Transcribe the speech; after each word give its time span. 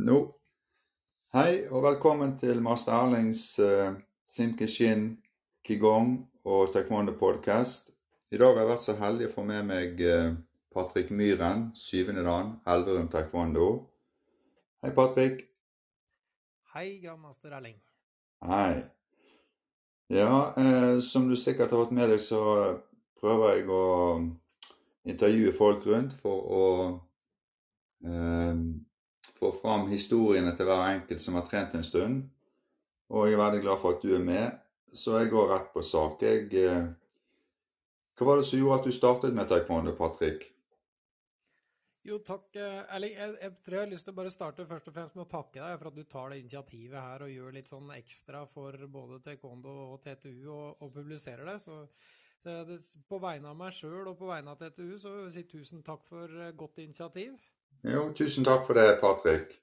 Nå. 0.00 0.16
Hei 1.34 1.66
og 1.68 1.82
velkommen 1.84 2.30
til 2.40 2.62
master 2.64 2.94
Erlings 2.96 3.42
uh, 3.60 3.98
Simkishin 4.24 5.18
Kigong 5.66 6.14
og 6.48 6.70
Taekwondo 6.72 7.12
podcast. 7.20 7.90
I 8.32 8.38
dag 8.40 8.54
har 8.54 8.62
jeg 8.62 8.70
vært 8.70 8.86
så 8.86 8.94
heldig 8.96 9.26
å 9.28 9.34
få 9.34 9.44
med 9.50 9.66
meg 9.68 10.00
uh, 10.00 10.30
Patrick 10.72 11.12
Myhren, 11.12 11.66
syvende 11.76 12.24
dan, 12.24 12.54
Elverum 12.64 13.10
Taekwondo. 13.12 13.68
Hei, 14.80 14.94
Patrick. 14.96 15.42
Hei, 16.72 16.86
grandmaster 17.04 17.52
Erling. 17.58 17.76
Hei. 18.48 18.80
Ja, 20.08 20.54
uh, 20.56 20.96
som 21.04 21.28
du 21.28 21.36
sikkert 21.36 21.74
har 21.74 21.84
fått 21.84 21.96
med 21.98 22.08
deg, 22.14 22.24
så 22.24 22.40
prøver 23.20 23.58
jeg 23.58 23.68
å 23.68 23.84
intervjue 25.04 25.52
folk 25.60 25.84
rundt 25.92 26.16
for 26.24 26.54
å 26.56 26.64
få 29.40 29.52
fram 29.62 29.88
historiene 29.90 30.52
til 30.56 30.68
hver 30.68 30.86
enkelt 30.94 31.22
som 31.22 31.38
har 31.38 31.48
trent 31.50 31.74
en 31.74 31.86
stund. 31.86 32.22
Og 33.10 33.26
jeg 33.26 33.36
er 33.36 33.42
veldig 33.42 33.62
glad 33.64 33.82
for 33.82 33.96
at 33.96 34.04
du 34.04 34.14
er 34.14 34.24
med, 34.24 34.60
så 34.94 35.18
jeg 35.18 35.32
går 35.32 35.50
rett 35.50 35.72
på 35.74 35.82
sak. 35.82 36.22
Jeg, 36.22 36.46
eh, 36.54 36.86
hva 38.18 38.28
var 38.28 38.40
det 38.40 38.46
som 38.46 38.60
gjorde 38.60 38.80
at 38.80 38.86
du 38.86 38.94
startet 38.94 39.34
med 39.34 39.48
taekwondo, 39.50 39.96
Patrick? 39.98 40.46
Jo, 42.06 42.16
takk, 42.24 42.46
eh, 42.56 42.94
Erling. 42.94 43.12
Jeg, 43.12 43.34
jeg, 43.42 43.56
tror 43.64 43.76
jeg 43.76 43.84
har 43.84 43.90
lyst 43.92 44.06
til 44.08 44.14
å 44.14 44.16
bare 44.16 44.32
starte 44.32 44.64
først 44.68 44.88
og 44.88 44.94
fremst 44.96 45.18
med 45.18 45.26
å 45.26 45.30
takke 45.30 45.60
deg 45.60 45.74
for 45.76 45.90
at 45.90 45.98
du 45.98 46.04
tar 46.08 46.32
det 46.32 46.38
initiativet 46.40 46.96
her 46.96 47.26
og 47.26 47.32
gjør 47.34 47.56
litt 47.58 47.68
sånn 47.68 47.92
ekstra 47.92 48.46
for 48.48 48.86
både 48.88 49.20
taekwondo 49.26 49.74
og 49.90 50.00
TTU 50.06 50.48
og, 50.48 50.80
og 50.80 50.94
publiserer 50.94 51.44
det. 51.50 51.58
Så, 51.60 51.82
det, 52.46 52.78
på 53.08 53.18
vegne 53.20 53.50
av 53.50 53.58
meg 53.58 53.74
sjøl 53.76 54.08
og 54.08 54.16
på 54.16 54.30
vegne 54.30 54.54
av 54.54 54.62
TTU 54.62 54.96
så 54.96 55.12
vil 55.12 55.26
jeg 55.26 55.34
si 55.34 55.44
tusen 55.50 55.84
takk 55.84 56.06
for 56.06 56.40
eh, 56.40 56.54
godt 56.56 56.80
initiativ. 56.80 57.36
Jo, 57.80 58.10
tusen 58.12 58.44
takk 58.44 58.66
for 58.68 58.76
det, 58.76 58.98
Patrick. 59.00 59.54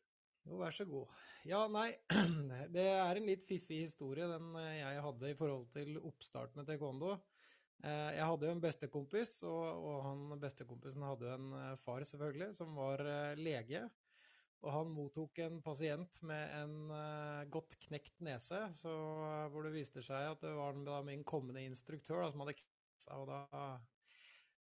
Jo, 0.48 0.58
vær 0.58 0.74
så 0.74 0.88
god. 0.90 1.12
Ja, 1.46 1.60
nei, 1.70 1.92
det 2.76 2.86
er 2.90 3.20
en 3.20 3.28
litt 3.28 3.44
fiffig 3.46 3.84
historie 3.84 4.26
den 4.32 4.56
eh, 4.58 4.80
jeg 4.80 5.04
hadde 5.06 5.30
i 5.30 5.36
forhold 5.38 5.68
til 5.76 6.00
oppstarten 6.00 6.58
med 6.58 6.66
taekwondo. 6.70 7.12
Eh, 7.86 8.16
jeg 8.16 8.26
hadde 8.26 8.50
jo 8.50 8.56
en 8.56 8.64
bestekompis, 8.64 9.36
og 9.46 10.00
han 10.08 10.24
bestekompisen 10.42 11.06
hadde 11.06 11.28
jo 11.28 11.36
en 11.36 11.52
eh, 11.60 11.76
far, 11.84 12.02
selvfølgelig, 12.10 12.56
som 12.58 12.74
var 12.80 13.04
lege. 13.38 13.84
Og 14.66 14.74
han 14.74 14.90
mottok 14.90 15.38
en 15.46 15.60
pasient 15.62 16.18
med 16.26 16.56
en 16.58 17.52
godt 17.54 17.76
knekt 17.84 18.16
nese, 18.26 18.64
så, 18.80 18.94
hvor 19.54 19.68
det 19.68 19.76
viste 19.76 20.02
seg 20.02 20.32
at 20.32 20.42
det 20.42 20.56
var 20.58 21.06
min 21.06 21.22
kommende 21.22 21.62
instruktør 21.62 22.24
da, 22.24 22.32
som 22.34 22.42
hadde 22.42 22.58
knekt 22.58 23.06
seg. 23.06 23.22
Og 23.22 23.30
da 23.30 23.62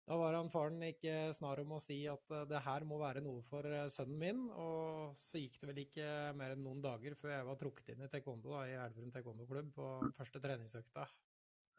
da 0.08 0.16
var 0.16 0.38
han 0.38 0.48
faren 0.48 0.80
ikke 0.88 1.34
snar 1.36 1.60
om 1.60 1.74
å 1.76 1.82
si 1.84 1.98
at 2.08 2.32
eh, 2.32 2.46
det 2.48 2.62
her 2.64 2.86
må 2.88 3.00
være 3.02 3.20
noe 3.26 3.42
for 3.44 3.68
eh, 3.68 3.90
sønnen 3.92 4.20
min, 4.22 4.46
og 4.56 5.18
så 5.20 5.42
gikk 5.42 5.60
det 5.60 5.68
vel 5.68 5.82
ikke 5.84 6.12
mer 6.40 6.54
enn 6.56 6.64
noen 6.64 6.80
dager 6.84 7.18
før 7.20 7.34
jeg 7.34 7.48
var 7.50 7.60
trukket 7.60 7.92
inn 7.92 8.06
i 8.06 8.12
taekwondo 8.14 8.54
da, 8.56 8.62
i 8.70 8.78
Elverum 8.80 9.12
taekwondo-klubb 9.12 9.74
på 9.76 9.90
første 10.16 10.42
treningsøkta. 10.44 11.04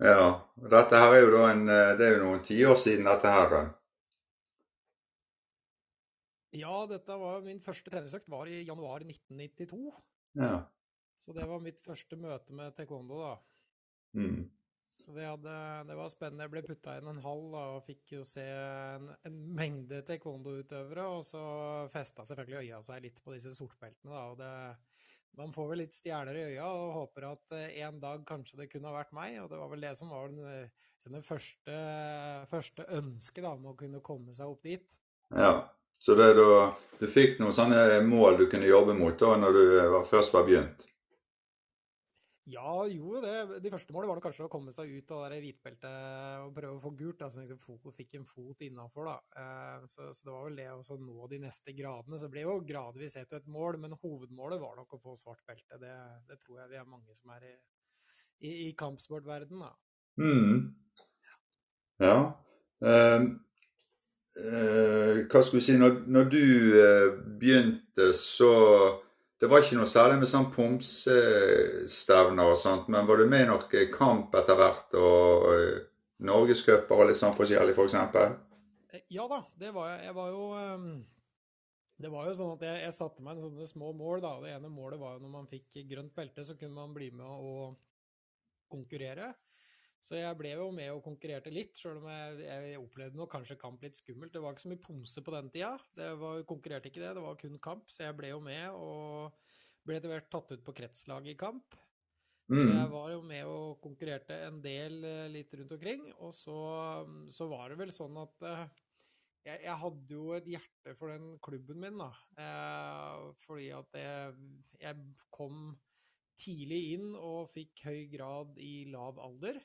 Ja, 0.04 0.26
dette 0.60 1.00
her 1.00 1.16
er 1.16 1.24
jo 1.24 1.30
da 1.38 1.46
en, 1.54 1.64
eh, 1.72 1.94
det 1.96 2.04
er 2.04 2.18
jo 2.18 2.26
noen 2.26 2.44
tiår 2.44 2.76
siden 2.78 3.08
dette 3.08 3.32
her. 3.32 3.56
Ja, 6.58 6.76
dette 6.90 7.16
var 7.24 7.40
min 7.48 7.64
første 7.64 7.92
treningsøkt 7.94 8.28
var 8.28 8.52
i 8.52 8.60
januar 8.60 9.08
1992. 9.08 9.88
Ja. 10.36 10.52
Så 11.16 11.32
det 11.32 11.48
var 11.48 11.64
mitt 11.64 11.80
første 11.80 12.20
møte 12.20 12.52
med 12.54 12.76
taekwondo, 12.76 13.24
da. 13.24 13.34
Mm. 14.20 14.44
Så 14.98 15.14
hadde, 15.14 15.54
det 15.86 15.96
var 15.96 16.10
spennende. 16.10 16.44
Jeg 16.46 16.52
ble 16.52 16.62
putta 16.66 16.96
inn 16.98 17.08
en 17.10 17.20
hall 17.22 17.44
da, 17.52 17.64
og 17.76 17.84
fikk 17.86 18.16
jo 18.16 18.24
se 18.26 18.44
en, 18.44 19.08
en 19.28 19.36
mengde 19.56 20.02
taekwondo-utøvere. 20.08 21.06
Og 21.14 21.22
så 21.26 21.42
festa 21.92 22.26
selvfølgelig 22.26 22.66
øya 22.66 22.80
seg 22.84 23.04
litt 23.06 23.22
på 23.24 23.36
disse 23.36 23.54
sortbeltene. 23.56 24.10
Da, 24.10 24.24
og 24.32 24.40
det, 24.40 24.50
man 25.38 25.54
får 25.54 25.70
vel 25.70 25.82
litt 25.84 25.94
stjerner 25.94 26.34
i 26.34 26.44
øya 26.50 26.66
og 26.66 26.96
håper 26.96 27.28
at 27.30 27.56
eh, 27.56 27.78
en 27.86 28.02
dag 28.02 28.26
kanskje 28.26 28.58
det 28.62 28.70
kunne 28.72 28.90
ha 28.90 28.98
vært 28.98 29.14
meg. 29.16 29.38
Og 29.44 29.48
det 29.52 29.62
var 29.62 29.72
vel 29.72 29.86
det 29.86 29.94
som 30.00 30.10
var 30.12 30.34
den, 30.34 30.68
den 31.06 31.26
første, 31.26 31.78
første 32.50 32.88
ønsket 32.98 33.44
da, 33.46 33.54
om 33.54 33.70
å 33.70 33.78
kunne 33.78 34.02
komme 34.04 34.34
seg 34.36 34.50
opp 34.50 34.66
dit. 34.66 34.98
Ja, 35.30 35.68
så 36.02 36.14
det 36.18 36.32
da, 36.38 36.68
du 36.98 37.06
fikk 37.10 37.38
noen 37.38 37.54
sånne 37.54 38.02
mål 38.06 38.38
du 38.42 38.46
kunne 38.50 38.68
jobbe 38.68 38.94
mot 38.98 39.18
da 39.18 39.34
når 39.38 39.56
du 39.56 39.64
var, 39.94 40.04
først 40.10 40.34
var 40.34 40.46
begynt? 40.46 40.84
Ja, 42.48 42.86
jo 42.88 43.18
det. 43.20 43.60
De 43.60 43.70
første 43.72 43.92
målene 43.92 44.14
var 44.14 44.22
kanskje 44.24 44.46
å 44.46 44.52
komme 44.52 44.72
seg 44.72 44.88
ut 44.88 45.10
av 45.12 45.34
hvitbeltet 45.34 46.44
og 46.46 46.54
prøve 46.56 46.78
å 46.78 46.80
få 46.80 46.92
gult, 46.96 47.18
da, 47.20 47.28
så 47.28 47.42
liksom 47.42 47.92
fikk 47.92 48.14
en 48.16 48.28
fot 48.28 48.62
innafor. 48.64 49.10
Eh, 49.36 49.84
så, 49.90 50.06
så, 50.16 50.24
det 50.24 50.32
var 50.32 50.46
vel 50.46 50.60
det 50.62 50.68
å 50.72 50.96
nå 51.02 51.28
de 51.28 51.40
neste 51.42 51.74
gradene. 51.76 52.16
Så 52.16 52.28
det 52.28 52.32
ble 52.36 52.46
jo 52.46 52.54
gradvis 52.68 53.18
ett 53.20 53.34
et 53.36 53.50
mål, 53.52 53.76
men 53.82 53.96
hovedmålet 54.00 54.62
var 54.62 54.78
nok 54.78 54.96
å 54.96 55.00
få 55.02 55.16
svart 55.20 55.42
belte. 55.48 55.80
Det, 55.82 55.92
det 56.30 56.38
tror 56.40 56.62
jeg 56.62 56.72
vi 56.72 56.80
er 56.80 56.88
mange 56.88 57.18
som 57.18 57.34
er 57.36 57.50
i, 57.50 57.52
i, 58.40 58.54
i 58.68 58.70
kampsportverdenen, 58.78 59.66
da. 59.66 59.74
Mm. 60.18 60.62
Ja. 62.00 62.16
Um. 62.80 63.28
uh, 64.38 65.26
hva 65.26 65.40
skal 65.42 65.56
vi 65.56 65.62
si 65.66 65.74
Når, 65.74 65.96
når 66.06 66.28
du 66.30 66.42
uh, 66.78 67.14
begynte, 67.40 68.12
så 68.14 68.52
det 69.38 69.46
var 69.46 69.62
ikke 69.62 69.76
noe 69.78 69.86
særlig 69.86 70.18
med 70.18 70.30
sånn 70.30 70.48
pomsestevner 70.54 72.50
og 72.50 72.58
sånt, 72.58 72.88
men 72.90 73.06
var 73.06 73.20
du 73.20 73.26
med 73.30 73.44
i 73.44 73.48
noe 73.50 73.84
kamp 73.94 74.34
etter 74.38 74.58
hvert, 74.58 74.90
og 74.98 75.46
uh, 75.52 75.76
norgescuper 76.26 76.98
og 76.98 77.06
litt 77.10 77.20
sånn 77.20 77.36
forskjellig, 77.38 77.74
f.eks.? 77.74 77.78
For 77.78 77.86
eksempel? 77.86 78.34
Eh, 78.90 79.04
ja 79.14 79.28
da, 79.30 79.44
det 79.60 79.70
var 79.76 79.92
jeg. 79.92 80.08
Jeg 80.08 80.16
var 80.16 80.28
jo 80.32 80.42
um, 80.56 80.88
Det 81.98 82.10
var 82.10 82.26
jo 82.28 82.34
sånn 82.38 82.54
at 82.56 82.64
jeg, 82.66 82.80
jeg 82.86 82.96
satte 82.96 83.24
meg 83.26 83.42
sånne 83.42 83.66
små 83.70 83.92
mål, 83.98 84.22
da. 84.24 84.32
Det 84.42 84.54
ene 84.56 84.70
målet 84.72 85.00
var 85.00 85.16
jo 85.16 85.22
når 85.24 85.34
man 85.34 85.50
fikk 85.50 85.80
grønt 85.90 86.14
belte, 86.16 86.44
så 86.46 86.58
kunne 86.58 86.78
man 86.78 86.94
bli 86.96 87.10
med 87.14 87.26
å 87.26 87.74
konkurrere. 88.70 89.32
Så 89.98 90.20
jeg 90.20 90.36
ble 90.38 90.52
jo 90.54 90.68
med 90.74 90.92
og 90.94 91.02
konkurrerte 91.02 91.50
litt, 91.50 91.74
sjøl 91.78 91.98
om 91.98 92.06
jeg, 92.06 92.38
jeg 92.46 92.78
opplevde 92.78 93.18
nok 93.18 93.32
kanskje 93.32 93.58
kamp 93.58 93.82
litt 93.82 93.98
skummelt. 93.98 94.32
Det 94.34 94.42
var 94.42 94.54
ikke 94.54 94.64
så 94.64 94.70
mye 94.70 94.84
pomse 94.84 95.24
på 95.26 95.34
den 95.34 95.50
tida. 95.54 95.72
Det 95.98 96.12
var, 96.20 96.44
konkurrerte 96.48 96.90
ikke 96.90 97.02
det, 97.02 97.12
det 97.18 97.24
var 97.24 97.38
kun 97.40 97.58
kamp. 97.62 97.90
Så 97.90 98.06
jeg 98.06 98.16
ble 98.18 98.30
jo 98.30 98.38
med 98.44 98.78
og 98.78 99.34
ble 99.88 99.98
etter 99.98 100.12
hvert 100.12 100.30
tatt 100.30 100.54
ut 100.54 100.64
på 100.64 100.74
kretslaget 100.78 101.34
i 101.34 101.38
kamp. 101.40 101.78
Mm. 102.48 102.60
Så 102.62 102.68
jeg 102.70 102.90
var 102.94 103.08
jo 103.12 103.24
med 103.28 103.48
og 103.50 103.80
konkurrerte 103.84 104.36
en 104.46 104.62
del 104.64 105.02
eh, 105.04 105.26
litt 105.32 105.52
rundt 105.58 105.74
omkring. 105.76 106.06
Og 106.24 106.32
så, 106.36 106.58
så 107.34 107.48
var 107.50 107.72
det 107.72 107.80
vel 107.82 107.92
sånn 107.92 108.16
at 108.22 108.46
eh, 108.48 108.62
jeg, 109.48 109.64
jeg, 109.66 109.76
hadde 109.82 110.14
jo 110.14 110.30
et 110.36 110.48
hjerte 110.54 110.94
for 110.96 111.12
den 111.12 111.34
klubben 111.44 111.82
min, 111.82 112.00
da. 112.00 112.08
Eh, 112.40 113.26
fordi 113.42 113.68
at 113.76 113.98
jeg, 114.00 114.48
jeg 114.80 115.28
kom 115.34 115.74
tidlig 116.38 116.80
inn 116.94 117.10
og 117.18 117.50
fikk 117.52 117.82
høy 117.88 118.06
grad 118.14 118.56
i 118.62 118.86
lav 118.92 119.18
alder. 119.20 119.58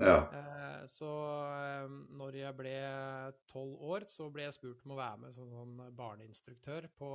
Ja. 0.00 0.16
Eh, 0.32 0.82
så 0.88 1.10
eh, 1.50 1.92
når 2.16 2.40
jeg 2.40 2.56
ble 2.56 2.74
tolv 3.50 3.84
år, 3.92 4.06
så 4.08 4.30
ble 4.32 4.46
jeg 4.46 4.56
spurt 4.56 4.82
om 4.86 4.94
å 4.94 4.98
være 5.00 5.26
med 5.26 5.36
som 5.36 5.50
sånn 5.52 5.78
barneinstruktør 5.96 6.88
på, 6.96 7.10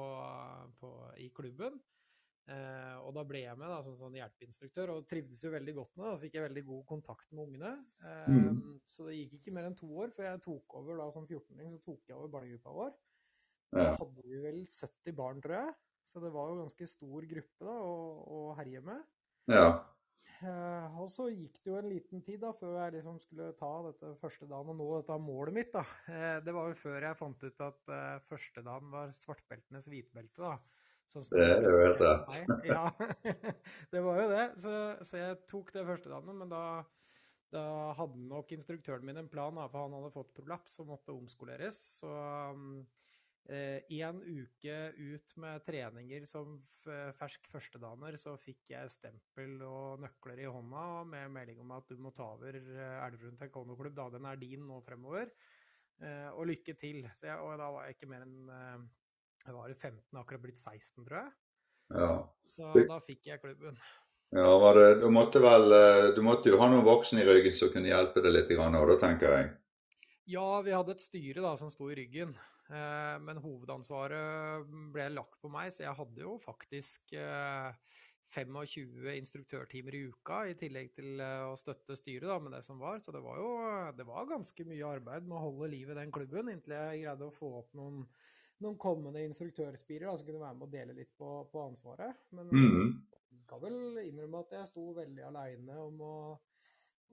på, 0.79 0.91
i 1.21 1.29
klubben. 1.35 1.79
Eh, 2.45 2.97
og 3.01 3.09
da 3.17 3.23
ble 3.25 3.41
jeg 3.41 3.57
med 3.57 3.71
da, 3.73 3.79
som 3.85 3.97
sånn 3.97 4.19
hjelpeinstruktør, 4.19 4.93
og 4.93 5.07
trivdes 5.09 5.41
jo 5.47 5.53
veldig 5.55 5.75
godt 5.79 5.95
med 5.95 6.05
det. 6.05 6.11
Da 6.11 6.21
fikk 6.25 6.37
jeg 6.37 6.45
veldig 6.45 6.65
god 6.67 6.85
kontakt 6.91 7.33
med 7.33 7.47
ungene. 7.47 7.73
Mm. 8.29 8.61
Så 8.85 9.09
det 9.09 9.17
gikk 9.17 9.39
ikke 9.39 9.55
mer 9.55 9.69
enn 9.69 9.79
to 9.79 9.89
år 10.03 10.13
før 10.13 10.29
jeg 10.29 10.45
tok 10.45 10.77
over 10.81 11.01
da 11.01 11.09
som 11.15 11.25
14-åring, 11.25 11.73
så 11.73 11.81
tok 11.89 12.11
jeg 12.11 12.19
over 12.19 12.31
barnegruppa 12.37 12.77
vår. 12.77 12.93
Da 13.75 13.89
hadde 13.97 14.23
vi 14.23 14.37
vel 14.39 14.61
70 14.69 15.17
barn, 15.17 15.41
tror 15.43 15.57
jeg. 15.57 15.73
Så 16.05 16.21
det 16.21 16.29
var 16.35 16.51
jo 16.51 16.61
ganske 16.61 16.85
stor 16.87 17.25
gruppe 17.25 17.65
da, 17.65 17.75
å, 17.81 17.95
å 18.29 18.39
herje 18.59 18.81
med. 18.85 19.01
Ja. 19.49 19.65
Uh, 20.43 20.97
og 20.99 21.09
så 21.11 21.29
gikk 21.31 21.61
det 21.63 21.71
jo 21.71 21.77
en 21.79 21.87
liten 21.89 22.23
tid 22.25 22.41
da, 22.43 22.51
før 22.55 22.75
jeg 22.81 22.95
liksom 22.97 23.19
skulle 23.23 23.51
ta 23.57 23.69
dette 23.85 24.11
første 24.19 24.47
dagen 24.49 24.73
og 24.73 24.79
nå 24.79 24.87
dette 24.97 25.19
målet 25.21 25.55
mitt. 25.55 25.71
da. 25.75 25.83
Uh, 26.09 26.39
det 26.45 26.55
var 26.55 26.69
vel 26.69 26.79
før 26.79 27.07
jeg 27.07 27.19
fant 27.19 27.45
ut 27.45 27.63
at 27.67 27.93
uh, 27.93 28.17
første 28.25 28.65
dagen 28.65 28.91
var 28.93 29.13
svartbeltenes 29.15 29.87
hvitbelte. 29.91 30.41
da. 30.41 30.83
Sånn 31.11 31.25
det 31.29 31.45
er 31.45 31.63
jo 31.63 31.77
helt 31.79 32.03
rett. 32.03 32.67
ja, 32.67 32.83
det 33.93 34.03
var 34.03 34.21
jo 34.23 34.27
det. 34.33 34.45
Så, 34.61 34.75
så, 35.05 35.21
jeg 35.21 35.39
tok 35.49 35.71
det 35.75 35.85
første 35.87 36.11
dagen, 36.11 36.41
men 36.41 36.51
da, 36.51 36.63
da 37.53 37.65
hadde 37.99 38.27
nok 38.27 38.51
instruktøren 38.57 39.05
min 39.07 39.21
en 39.21 39.31
plan, 39.31 39.55
da, 39.55 39.69
for 39.71 39.85
han 39.85 39.95
hadde 39.95 40.13
fått 40.15 40.33
prolaps 40.35 40.79
og 40.83 40.91
måtte 40.91 41.15
omskoleres. 41.15 41.79
Så 42.01 42.11
um, 42.11 42.81
Én 43.45 44.21
eh, 44.25 44.41
uke 44.41 44.75
ut 44.97 45.33
med 45.37 45.61
treninger 45.61 46.23
som 46.25 46.55
fersk 47.13 47.45
førstedaner, 47.45 48.15
så 48.17 48.33
fikk 48.41 48.71
jeg 48.71 48.89
stempel 48.89 49.59
og 49.61 50.01
nøkler 50.01 50.41
i 50.41 50.47
hånda 50.49 51.03
med 51.11 51.33
melding 51.35 51.59
om 51.61 51.75
at 51.77 51.91
du 51.91 52.01
må 52.01 52.09
ta 52.15 52.31
over 52.33 52.57
eh, 52.57 52.95
Elverum 53.05 53.37
taekwondo-klubb, 53.37 53.93
da 53.99 54.07
den 54.15 54.25
er 54.25 54.39
din 54.41 54.63
nå 54.65 54.79
fremover. 54.81 55.29
Eh, 56.01 56.31
og 56.33 56.49
lykke 56.49 56.73
til. 56.73 57.03
Jeg, 57.05 57.35
og 57.37 57.53
da 57.61 57.69
var 57.75 57.85
jeg 57.85 57.99
ikke 57.99 58.09
mer 58.09 58.25
enn 58.25 58.49
Jeg 59.45 59.53
var 59.53 59.69
15, 59.75 60.01
akkurat 60.17 60.41
blitt 60.41 60.57
16, 60.57 61.05
tror 61.05 61.19
jeg. 61.19 61.31
Ja. 61.93 62.09
Så 62.49 62.73
da 62.89 62.97
fikk 62.97 63.29
jeg 63.29 63.43
klubben. 63.43 63.77
Ja, 64.33 64.49
det, 64.73 64.87
du, 65.03 65.07
måtte 65.13 65.37
vel, 65.39 65.69
du 66.17 66.23
måtte 66.25 66.49
jo 66.49 66.57
ha 66.57 66.65
noen 66.71 66.83
voksne 66.83 67.21
i 67.21 67.29
ryggen 67.29 67.53
som 67.53 67.69
kunne 67.69 67.93
hjelpe 67.93 68.25
deg 68.25 68.33
litt, 68.33 68.49
da, 68.49 68.97
tenker 69.05 69.37
jeg. 69.37 69.53
Ja, 70.33 70.49
vi 70.65 70.73
hadde 70.73 70.97
et 70.97 71.05
styre 71.05 71.45
da, 71.45 71.53
som 71.61 71.69
sto 71.69 71.93
i 71.93 72.01
ryggen. 72.01 72.33
Eh, 72.65 73.15
men 73.21 73.37
hovedansvaret 73.43 74.65
ble 74.93 75.09
lagt 75.13 75.37
på 75.41 75.51
meg, 75.53 75.69
så 75.73 75.85
jeg 75.85 75.97
hadde 75.99 76.23
jo 76.23 76.35
faktisk 76.41 77.13
eh, 77.19 77.75
25 78.33 79.05
instruktørtimer 79.19 79.93
i 79.93 80.05
uka, 80.09 80.39
i 80.49 80.55
tillegg 80.57 80.89
til 80.97 81.21
eh, 81.21 81.43
å 81.45 81.53
støtte 81.61 81.97
styret 81.99 82.25
da, 82.31 82.39
med 82.41 82.55
det 82.57 82.63
som 82.65 82.79
var. 82.81 82.97
Så 83.03 83.13
det 83.13 83.21
var 83.21 83.37
jo 83.41 83.51
det 83.97 84.07
var 84.09 84.31
ganske 84.31 84.65
mye 84.65 84.95
arbeid 84.97 85.27
med 85.27 85.37
å 85.37 85.43
holde 85.45 85.69
liv 85.75 85.91
i 85.93 85.99
den 85.99 86.13
klubben, 86.15 86.49
inntil 86.49 86.73
jeg 86.77 87.03
greide 87.03 87.29
å 87.29 87.35
få 87.35 87.51
opp 87.61 87.75
noen, 87.77 88.01
noen 88.65 88.79
kommende 88.81 89.21
instruktørspirer 89.27 90.09
som 90.17 90.25
kunne 90.25 90.41
være 90.41 90.57
med 90.57 90.65
å 90.65 90.73
dele 90.73 90.97
litt 90.97 91.13
på, 91.19 91.37
på 91.51 91.67
ansvaret. 91.67 92.25
Men 92.33 92.49
Mm. 92.49 92.95
jeg 93.29 93.45
kan 93.51 93.61
vel 93.61 94.01
innrømme 94.07 94.41
at 94.41 94.57
jeg 94.57 94.71
sto 94.73 94.87
veldig 94.97 95.27
aleine 95.27 95.77
om 95.85 96.01
å 96.01 96.15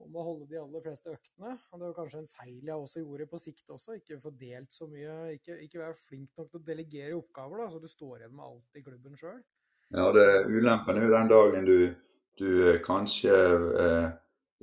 om 0.01 0.15
å 0.17 0.23
holde 0.25 0.47
de 0.49 0.59
aller 0.59 0.83
fleste 0.83 1.11
øktene. 1.13 1.53
Og 1.71 1.79
det 1.79 1.85
var 1.85 1.97
kanskje 1.97 2.23
en 2.23 2.31
feil 2.31 2.61
jeg 2.69 2.75
også 2.75 3.03
gjorde 3.03 3.27
på 3.29 3.41
sikt 3.41 3.69
også. 3.75 3.97
Ikke 3.99 4.21
få 4.23 4.33
delt 4.39 4.73
så 4.73 4.87
mye. 4.89 5.17
Ikke, 5.37 5.59
ikke 5.65 5.83
være 5.83 5.99
flink 5.99 6.39
nok 6.39 6.49
til 6.49 6.61
å 6.61 6.65
delegere 6.71 7.19
oppgaver, 7.19 7.63
da, 7.63 7.69
så 7.69 7.81
du 7.83 7.89
står 7.91 8.23
igjen 8.23 8.35
med 8.35 8.47
alt 8.47 8.79
i 8.79 8.83
klubben 8.85 9.19
sjøl. 9.19 9.39
Ja, 9.93 10.09
det 10.15 10.27
ulempen 10.49 10.97
er 10.97 11.05
jo 11.05 11.13
den 11.13 11.29
dagen 11.29 11.65
du, 11.67 11.79
du 12.39 12.49
eh, 12.71 12.81
kanskje 12.81 13.33
eh, 13.83 14.11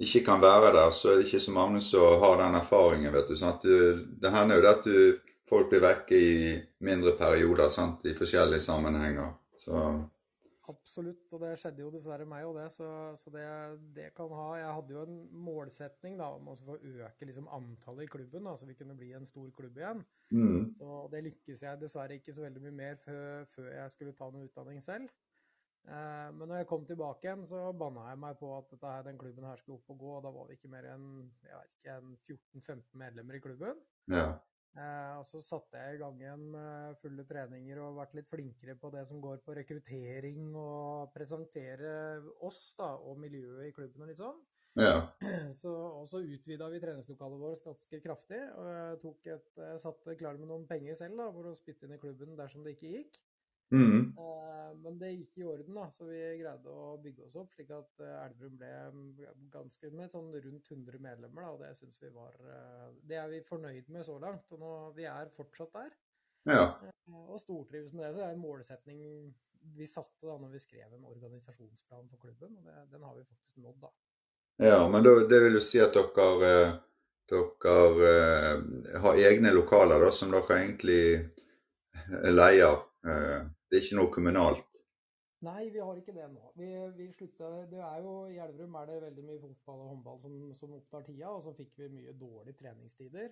ikke 0.01 0.25
kan 0.27 0.43
være 0.43 0.73
der, 0.75 0.95
så 0.97 1.13
er 1.13 1.21
det 1.21 1.29
ikke 1.29 1.43
så 1.45 1.53
mange 1.55 1.83
som 1.85 2.23
har 2.23 2.39
den 2.41 2.57
erfaringen, 2.59 3.13
vet 3.15 3.29
du. 3.29 3.37
Sant? 3.39 3.63
du 3.63 4.07
det 4.21 4.33
hender 4.35 4.59
jo 4.59 4.65
det 4.65 4.73
at 4.73 4.89
du, 4.89 5.35
folk 5.51 5.69
blir 5.71 5.85
vekke 5.85 6.17
i 6.17 6.57
mindre 6.87 7.15
perioder 7.19 7.69
sant? 7.69 8.03
i 8.09 8.17
forskjellige 8.17 8.65
sammenhenger. 8.65 9.37
Så 9.61 9.77
Absolutt, 10.71 11.25
og 11.35 11.43
det 11.43 11.53
skjedde 11.61 11.83
jo 11.85 11.91
dessverre 11.95 12.27
meg 12.29 12.47
og 12.49 12.57
det, 12.59 12.67
så, 12.75 12.89
så 13.19 13.33
det, 13.35 13.47
det, 13.97 14.11
kan 14.17 14.33
ha 14.37 14.49
Jeg 14.61 14.75
hadde 14.79 14.95
jo 14.97 15.05
en 15.07 15.17
målsetning 15.47 16.19
da, 16.21 16.29
om 16.37 16.53
å 16.53 16.57
få 16.59 16.77
øke 16.79 17.29
liksom, 17.29 17.49
antallet 17.57 18.07
i 18.07 18.13
klubben, 18.13 18.47
da, 18.47 18.55
så 18.59 18.69
vi 18.69 18.77
kunne 18.79 18.97
bli 18.99 19.13
en 19.17 19.29
stor 19.29 19.49
klubb 19.57 19.81
igjen. 19.81 20.05
mm, 20.31 20.77
Så 20.79 21.01
det 21.15 21.25
lykkes 21.27 21.65
jeg 21.67 21.83
dessverre 21.83 22.21
ikke 22.21 22.37
så 22.37 22.47
veldig 22.47 22.63
mye 22.67 22.79
mer 22.83 23.01
før, 23.03 23.49
før 23.51 23.73
jeg 23.75 23.97
skulle 23.97 24.17
ta 24.19 24.31
noe 24.31 24.47
utdanning 24.49 24.83
selv. 24.85 25.11
Eh, 25.89 26.29
men 26.37 26.45
når 26.45 26.61
jeg 26.61 26.69
kom 26.71 26.85
tilbake 26.87 27.27
igjen, 27.27 27.47
så 27.49 27.71
banna 27.73 28.11
jeg 28.11 28.21
meg 28.21 28.37
på 28.41 28.53
at 28.59 28.75
her, 28.83 29.03
den 29.07 29.19
klubben 29.21 29.47
her 29.49 29.61
skulle 29.61 29.81
opp 29.81 29.95
og 29.95 30.03
gå. 30.05 30.15
og 30.19 30.23
Da 30.27 30.33
var 30.35 30.49
vi 30.51 30.59
ikke 30.59 30.73
mer 30.73 30.91
enn 30.93 31.09
jeg 31.47 31.57
vet 31.57 31.77
ikke, 31.79 31.97
en 31.97 32.17
14-15 32.29 32.85
medlemmer 33.05 33.39
i 33.39 33.45
klubben. 33.49 33.85
ja. 34.13 34.31
Eh, 34.79 35.15
og 35.19 35.25
så 35.27 35.41
satte 35.43 35.81
jeg 35.83 35.97
i 35.97 35.99
gang 35.99 36.21
igjen 36.21 36.45
eh, 36.55 36.93
fulle 37.01 37.25
treninger 37.27 37.81
og 37.83 37.97
vært 37.99 38.13
litt 38.15 38.29
flinkere 38.31 38.77
på 38.79 38.93
det 38.95 39.03
som 39.09 39.19
går 39.23 39.41
på 39.43 39.57
rekruttering 39.59 40.53
og 40.55 41.11
presentere 41.15 42.21
oss 42.47 42.63
da, 42.79 42.93
og 43.03 43.19
miljøet 43.19 43.67
i 43.67 43.75
klubben 43.75 44.07
og 44.07 44.13
litt 44.13 44.21
sånn. 44.21 44.39
ja. 44.79 45.09
Så, 45.61 45.73
og 45.75 46.07
så 46.07 46.21
utvida 46.23 46.69
vi 46.71 46.79
treningslokalet 46.83 47.43
vårt 47.43 47.65
ganske 47.67 48.01
kraftig. 48.05 48.39
og 48.55 48.71
Jeg, 48.71 49.01
tok 49.03 49.27
et, 49.35 49.51
jeg 49.59 49.83
satte 49.83 50.19
klar 50.21 50.39
med 50.39 50.53
noen 50.53 50.69
penger 50.71 50.95
selv 51.03 51.19
da, 51.19 51.27
for 51.35 51.51
å 51.51 51.57
spytte 51.59 51.89
inn 51.89 51.97
i 51.99 52.03
klubben 52.03 52.39
dersom 52.39 52.63
det 52.63 52.77
ikke 52.77 52.95
gikk. 52.95 53.19
Mm, 53.71 54.13
Eh, 54.71 54.77
men 54.83 54.99
det 54.99 55.11
gikk 55.13 55.39
i 55.39 55.45
orden, 55.45 55.75
da, 55.75 55.87
så 55.93 56.07
vi 56.09 56.19
greide 56.41 56.73
å 56.73 56.97
bygge 57.03 57.27
oss 57.27 57.37
opp 57.41 57.53
slik 57.55 57.71
at 57.75 58.03
eh, 58.05 58.17
Elverum 58.25 58.57
ble 58.59 58.71
mm, 58.95 59.45
ganske 59.53 59.91
med 59.95 60.13
sånn 60.13 60.31
rundt 60.35 60.71
100 60.71 61.03
medlemmer. 61.03 61.45
Da, 61.45 61.53
og 61.55 61.63
det 61.65 61.73
synes 61.79 62.01
vi 62.03 62.13
var 62.15 62.37
eh, 62.41 62.89
Det 63.11 63.19
er 63.21 63.31
vi 63.33 63.43
fornøyd 63.47 63.91
med 63.93 64.07
så 64.07 64.19
langt. 64.23 64.51
og 64.55 64.63
nå, 64.63 64.73
Vi 64.97 65.09
er 65.11 65.33
fortsatt 65.35 65.75
der. 65.77 65.95
ja. 66.51 66.67
Og 67.11 67.41
stortrives 67.43 67.93
med 67.93 68.07
det. 68.07 68.13
Så 68.15 68.21
det 68.23 68.29
er 68.29 68.37
en 68.37 68.45
målsetning 68.45 69.01
vi 69.77 69.87
satte 69.87 70.25
da 70.25 70.39
når 70.41 70.55
vi 70.55 70.61
skrev 70.63 70.95
en 70.97 71.09
organisasjonsplan 71.11 72.07
for 72.09 72.23
klubben. 72.23 72.55
og 72.57 72.65
det, 72.65 72.77
Den 72.93 73.03
har 73.03 73.17
vi 73.17 73.27
faktisk 73.27 73.59
nådd, 73.65 73.81
da. 73.83 73.91
Ja, 74.61 74.85
men 74.89 75.05
da, 75.05 75.17
det 75.29 75.41
vil 75.41 75.57
jo 75.57 75.65
si 75.65 75.81
at 75.81 75.97
dere, 75.97 76.55
dere 77.33 78.15
har 79.01 79.21
egne 79.25 79.53
lokaler 79.57 80.05
da, 80.05 80.11
som 80.13 80.33
dere 80.33 80.59
egentlig 80.61 81.03
leier. 82.29 82.90
Eh, 83.07 83.47
det 83.71 83.79
er 83.79 83.87
ikke 83.87 84.01
noe 84.01 84.13
kommunalt. 84.13 84.67
Nei, 85.47 85.71
vi 85.73 85.81
har 85.81 85.97
ikke 85.97 86.13
det 86.13 86.27
nå. 86.29 86.51
Vi, 86.59 86.67
vi 86.99 87.07
slutta 87.17 87.49
Det 87.71 87.79
er 87.81 88.03
jo 88.05 88.27
I 88.29 88.37
Elverum 88.45 88.75
er 88.77 88.91
det 88.91 88.99
veldig 89.07 89.23
mye 89.25 89.41
fotball 89.41 89.87
og 89.87 89.95
håndball 89.95 90.19
som, 90.21 90.35
som 90.57 90.75
opptar 90.77 91.07
tida, 91.07 91.31
og 91.33 91.41
så 91.47 91.55
fikk 91.57 91.79
vi 91.81 91.89
mye 91.95 92.13
dårlige 92.13 92.59
treningstider. 92.61 93.31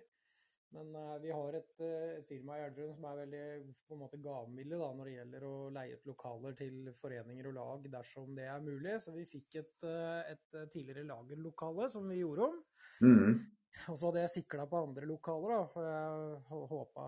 Men 0.72 0.88
uh, 0.96 1.14
vi 1.20 1.32
har 1.32 1.56
et, 1.56 1.70
eh, 1.80 2.18
et 2.18 2.26
firma 2.28 2.58
i 2.58 2.64
Elverum 2.66 2.96
som 2.96 3.06
er 3.08 3.20
veldig 3.22 3.44
på 3.88 3.96
en 3.96 4.00
måte 4.02 4.20
gavmilde 4.24 4.80
da, 4.80 4.88
når 4.96 5.08
det 5.08 5.14
gjelder 5.14 5.46
å 5.48 5.52
leie 5.72 5.96
ut 5.96 6.08
lokaler 6.10 6.56
til 6.56 6.90
foreninger 6.96 7.48
og 7.48 7.56
lag 7.56 7.86
dersom 7.92 8.34
det 8.36 8.48
er 8.52 8.64
mulig. 8.64 8.98
Så 9.04 9.14
vi 9.16 9.24
fikk 9.28 9.60
et, 9.62 9.86
et 10.32 10.58
tidligere 10.72 11.06
lagerlokale 11.08 11.88
som 11.92 12.08
vi 12.08 12.20
gjorde 12.20 12.50
om. 12.50 12.58
Mm, 13.04 13.38
Og 13.88 13.98
så 13.98 14.08
hadde 14.08 14.22
jeg 14.24 14.32
sikla 14.32 14.64
på 14.68 14.80
andre 14.80 15.06
lokaler, 15.08 15.52
da, 15.54 15.66
for 15.70 15.86
jeg 15.86 16.62
håpa 16.72 17.04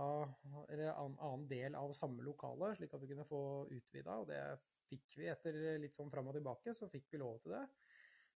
Eller 0.68 0.90
en 0.92 1.16
annen 1.16 1.46
del 1.50 1.76
av 1.78 1.94
samme 1.96 2.24
lokale, 2.24 2.74
slik 2.76 2.94
at 2.94 3.02
vi 3.02 3.10
kunne 3.12 3.28
få 3.28 3.42
utvida. 3.70 4.18
Og 4.20 4.28
det 4.30 4.42
fikk 4.90 5.16
vi 5.20 5.30
etter 5.30 5.58
litt 5.82 5.96
sånn 5.96 6.10
fram 6.12 6.30
og 6.30 6.36
tilbake, 6.36 6.74
så 6.76 6.88
fikk 6.90 7.10
vi 7.12 7.22
lov 7.22 7.40
til 7.44 7.56
det. 7.56 7.64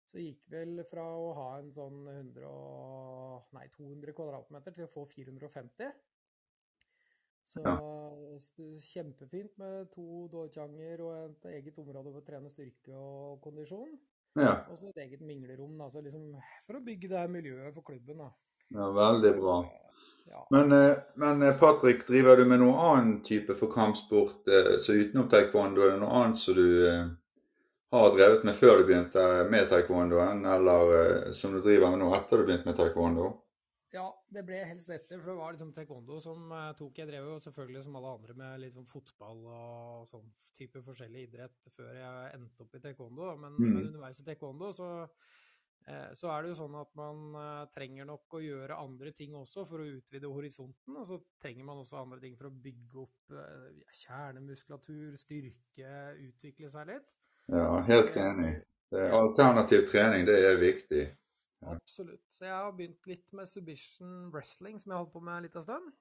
Så 0.05 0.21
gikk 0.21 0.43
vel 0.53 0.83
fra 0.89 1.05
å 1.17 1.31
ha 1.39 1.47
en 1.59 1.71
sånn 1.73 2.03
100 2.05 2.49
og, 2.49 3.47
nei, 3.57 3.69
200 3.73 4.17
kvadratmeter 4.17 4.77
til 4.77 4.87
å 4.87 4.93
få 4.93 5.07
450. 5.09 5.95
Så 7.45 7.61
ja. 7.61 7.77
kjempefint 8.81 9.57
med 9.61 9.91
to 9.93 10.27
dårkjanger 10.33 11.03
og 11.05 11.15
et 11.19 11.49
eget 11.59 11.81
område 11.83 12.13
for 12.13 12.23
å 12.23 12.27
trene 12.27 12.53
styrke 12.53 12.97
og 12.97 13.41
kondisjon. 13.45 13.97
Ja. 14.35 14.55
Og 14.71 14.79
så 14.79 14.91
et 14.91 15.01
eget 15.05 15.23
minglerom, 15.23 15.77
da, 15.79 15.89
så 15.91 16.03
liksom 16.03 16.35
for 16.67 16.79
å 16.79 16.85
bygge 16.85 17.11
det 17.13 17.19
her 17.21 17.31
miljøet 17.31 17.75
for 17.75 17.87
klubben. 17.87 18.19
da. 18.25 18.31
ja, 18.75 18.91
veldig 18.99 19.35
bra. 19.39 19.59
Ja. 20.27 20.47
Men, 20.51 20.73
eh, 20.73 20.97
men 21.15 21.43
eh, 21.43 21.59
Patrick, 21.59 22.07
driver 22.07 22.37
du 22.37 22.45
med 22.45 22.63
noen 22.63 22.81
annen 22.81 23.21
type 23.27 23.55
for 23.59 23.73
kampsport 23.73 24.49
eh, 24.49 24.79
så 24.81 24.97
utenom 24.97 25.29
taekwondo? 25.31 25.85
Er 25.85 25.95
det 25.95 26.01
noe 26.01 26.23
annet 26.23 26.41
som 26.41 26.57
du 26.57 26.69
har 27.95 28.15
drevet 28.17 28.43
med 28.49 28.57
før 28.59 28.81
du 28.81 28.89
begynte 28.89 29.25
med 29.53 29.69
taekwondoen, 29.71 30.41
eller 30.51 31.31
som 31.37 31.53
du 31.55 31.61
driver 31.63 31.93
med 31.93 32.03
nå 32.03 32.09
etter 32.17 32.41
du 32.41 32.49
begynte 32.49 32.67
med 32.67 32.79
taekwondo? 32.81 33.29
Ja, 33.95 34.05
det 34.35 34.43
ble 34.47 34.59
helst 34.67 34.91
etter, 34.91 35.21
for 35.23 35.31
det 35.31 35.39
var 35.39 35.55
liksom 35.55 35.71
taekwondo 35.77 36.17
som 36.23 36.51
eh, 36.51 36.73
tok. 36.79 36.97
Jeg 36.99 37.07
drev 37.13 37.29
jo 37.31 37.39
selvfølgelig 37.45 37.85
som 37.87 37.97
alle 38.01 38.13
andre 38.17 38.35
med 38.41 38.61
litt 38.65 38.75
sånn 38.75 38.89
fotball 38.91 39.45
og 39.47 40.09
sånn 40.11 40.29
type 40.57 40.83
forskjellig 40.83 41.29
idrett 41.29 41.71
før 41.71 41.93
jeg 42.01 42.35
endte 42.35 42.65
opp 42.67 42.75
i 42.75 42.83
taekwondo. 42.83 43.31
Men, 43.39 43.55
Mm. 43.55 43.69
men 43.71 43.87
underveis 43.87 44.21
i 44.21 44.27
taekwondo 44.27 44.73
så, 44.75 44.89
eh, 45.87 46.11
så 46.19 46.33
er 46.35 46.43
det 46.43 46.51
jo 46.51 46.59
sånn 46.65 46.75
at 46.81 46.91
man 46.99 47.23
eh, 47.39 47.67
trenger 47.77 48.11
nok 48.11 48.35
å 48.35 48.43
gjøre 48.43 48.81
andre 48.83 49.13
ting 49.13 49.39
også 49.39 49.67
for 49.71 49.79
å 49.85 49.89
utvide 50.01 50.33
horisonten. 50.33 50.97
Og 50.99 51.07
så 51.07 51.21
trenger 51.41 51.65
man 51.65 51.79
også 51.85 52.03
andre 52.03 52.21
ting 52.21 52.37
for 52.37 52.51
å 52.51 52.57
bygge 52.67 53.03
opp 53.07 53.39
kjernemuskulatur, 54.03 55.17
styrke, 55.21 55.91
utvikle 56.29 56.71
seg 56.71 56.89
litt. 56.91 57.15
Ja, 57.53 57.81
helt 57.87 58.17
enig. 58.17 58.55
Alternativ 58.95 59.89
trening, 59.91 60.25
det 60.27 60.37
er 60.45 60.59
viktig. 60.61 61.05
Absolutt. 61.73 62.27
Så 62.31 62.45
jeg 62.47 62.55
har 62.55 62.73
begynt 62.77 63.07
litt 63.11 63.33
med 63.33 63.49
submission 63.51 64.31
wrestling, 64.35 64.79
som 64.81 64.91
jeg 64.93 64.97
har 64.99 65.05
holdt 65.05 65.15
på 65.17 65.25
med 65.25 65.37
en 65.37 65.49
liten 65.49 65.63
stund. 65.63 65.93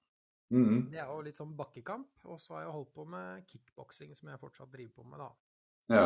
Mm, 0.54 0.92
Det 0.92 1.00
er 1.00 1.08
jo 1.10 1.22
litt 1.26 1.40
sånn 1.40 1.56
bakkekamp. 1.58 2.12
Og 2.30 2.40
så 2.40 2.58
har 2.58 2.68
jeg 2.68 2.76
holdt 2.76 2.94
på 2.94 3.06
med 3.10 3.48
kickboksing, 3.50 4.14
som 4.16 4.30
jeg 4.30 4.40
fortsatt 4.40 4.72
driver 4.72 4.94
på 5.00 5.04
med, 5.10 5.20
da. 5.24 5.32
ja. 5.96 6.06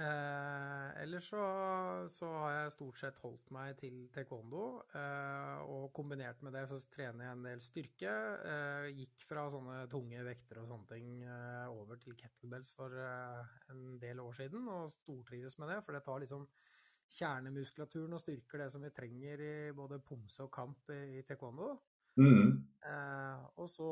Eh, 0.00 1.02
ellers 1.02 1.26
så, 1.28 1.40
så 2.14 2.28
har 2.40 2.52
jeg 2.54 2.72
stort 2.72 3.00
sett 3.02 3.18
holdt 3.20 3.50
meg 3.52 3.74
til 3.82 4.06
taekwondo, 4.14 4.62
eh, 4.96 5.58
og 5.68 5.90
kombinert 5.92 6.40
med 6.46 6.54
det 6.56 6.62
så 6.70 6.78
trener 6.88 7.26
jeg 7.26 7.36
en 7.36 7.44
del 7.44 7.60
styrke. 7.60 8.14
Eh, 8.52 8.86
gikk 8.96 9.26
fra 9.26 9.44
sånne 9.52 9.82
tunge 9.92 10.22
vekter 10.24 10.62
og 10.62 10.70
sånne 10.70 10.88
ting 10.94 11.10
eh, 11.26 11.66
over 11.68 12.00
til 12.00 12.16
kettlebells 12.16 12.72
for 12.78 12.96
eh, 12.96 13.52
en 13.74 13.98
del 14.00 14.22
år 14.24 14.38
siden, 14.40 14.64
og 14.72 14.88
stortrives 14.94 15.58
med 15.60 15.74
det, 15.74 15.82
for 15.84 15.92
det 15.98 16.02
tar 16.06 16.24
liksom 16.24 16.48
kjernemuskulaturen 17.10 18.12
og 18.16 18.20
styrker 18.22 18.62
det 18.64 18.68
som 18.72 18.82
vi 18.84 18.90
trenger 18.94 19.40
i 19.42 19.54
både 19.76 19.98
pomse 20.06 20.44
og 20.44 20.52
kamp 20.54 20.90
i, 20.94 21.22
taekwondo. 21.28 21.72
Mm, 22.20 22.66
Eh, 22.80 23.40
og 23.60 23.66
så 23.68 23.86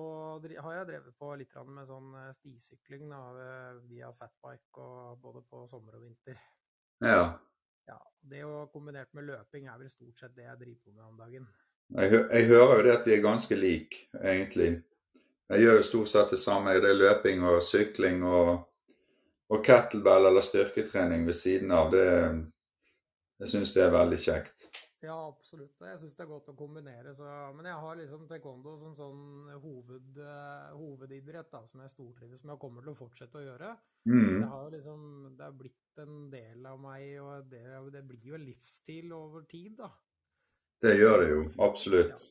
har 0.64 0.72
jeg 0.74 0.86
drevet 0.88 1.16
på 1.20 1.28
litt 1.36 1.52
med 1.68 1.84
sånn 1.86 2.06
eh, 2.16 2.30
stisykling 2.32 3.10
da, 3.12 3.18
via 3.84 4.08
fatbike 4.16 4.80
og 4.80 5.18
både 5.20 5.42
på 5.44 5.66
sommer 5.68 5.98
og 5.98 6.06
vinter. 6.06 6.38
ja. 7.04 7.38
Ja, 7.88 7.98
Det 8.20 8.42
å 8.44 8.66
kombinert 8.72 9.12
med 9.16 9.24
løping 9.28 9.68
er 9.68 9.78
vel 9.80 9.88
stort 9.88 10.18
sett 10.20 10.34
det 10.36 10.44
jeg 10.44 10.58
driver 10.60 10.80
på 10.84 10.92
med 10.92 11.04
om 11.04 11.16
dagen. 11.20 11.46
Jeg, 11.96 12.10
hø- 12.10 12.28
jeg 12.32 12.48
hører 12.48 12.74
jo 12.76 12.82
det 12.84 12.96
at 12.98 13.04
de 13.04 13.14
er 13.14 13.22
ganske 13.24 13.56
like, 13.56 14.02
egentlig. 14.20 14.82
Jeg 15.48 15.62
gjør 15.62 15.76
jo 15.78 15.86
stort 15.86 16.08
sett 16.12 16.30
det 16.34 16.38
samme. 16.42 16.74
Det 16.80 16.90
er 16.90 16.98
løping 16.98 17.44
og 17.48 17.62
sykling 17.64 18.24
og, 18.28 18.50
og 19.48 19.62
kettlebell 19.64 20.28
eller 20.28 20.44
styrketrening 20.44 21.24
ved 21.28 21.38
siden 21.38 21.72
av. 21.72 21.88
Det, 21.92 22.04
jeg 23.38 23.52
syns 23.52 23.74
det 23.74 23.84
er 23.84 23.94
veldig 23.94 24.18
kjekt. 24.22 24.68
Ja, 25.00 25.14
absolutt. 25.28 25.76
Jeg 25.78 25.98
syns 26.00 26.16
det 26.18 26.24
er 26.24 26.30
godt 26.32 26.48
å 26.50 26.56
kombinere. 26.58 27.12
Så, 27.14 27.26
men 27.54 27.68
jeg 27.70 27.78
har 27.84 27.98
liksom 28.00 28.24
taekwondo 28.30 28.72
som 28.80 28.96
sånn 28.98 29.52
hoved, 29.62 30.18
eh, 30.18 30.72
hovedidrett 30.74 31.52
da, 31.52 31.60
som 31.70 31.84
jeg 31.84 31.92
stortrives 31.92 32.42
med 32.44 32.56
og 32.56 32.64
kommer 32.64 32.82
til 32.82 32.96
å 32.96 32.98
fortsette 32.98 33.38
å 33.38 33.44
gjøre. 33.44 33.76
Mm, 34.10 34.40
Det 34.40 34.48
har 34.50 34.72
liksom, 34.74 35.04
det 35.38 35.46
er 35.46 35.60
blitt 35.60 36.02
en 36.02 36.18
del 36.32 36.66
av 36.66 36.80
meg, 36.82 37.06
og 37.22 37.46
det, 37.52 37.62
det 37.94 38.02
blir 38.10 38.32
jo 38.32 38.38
en 38.38 38.46
livsstil 38.48 39.14
over 39.14 39.46
tid, 39.50 39.78
da. 39.78 39.92
det 40.82 40.96
gjør 40.98 41.22
det 41.22 41.30
jo, 41.30 41.40
absolutt. 41.62 42.26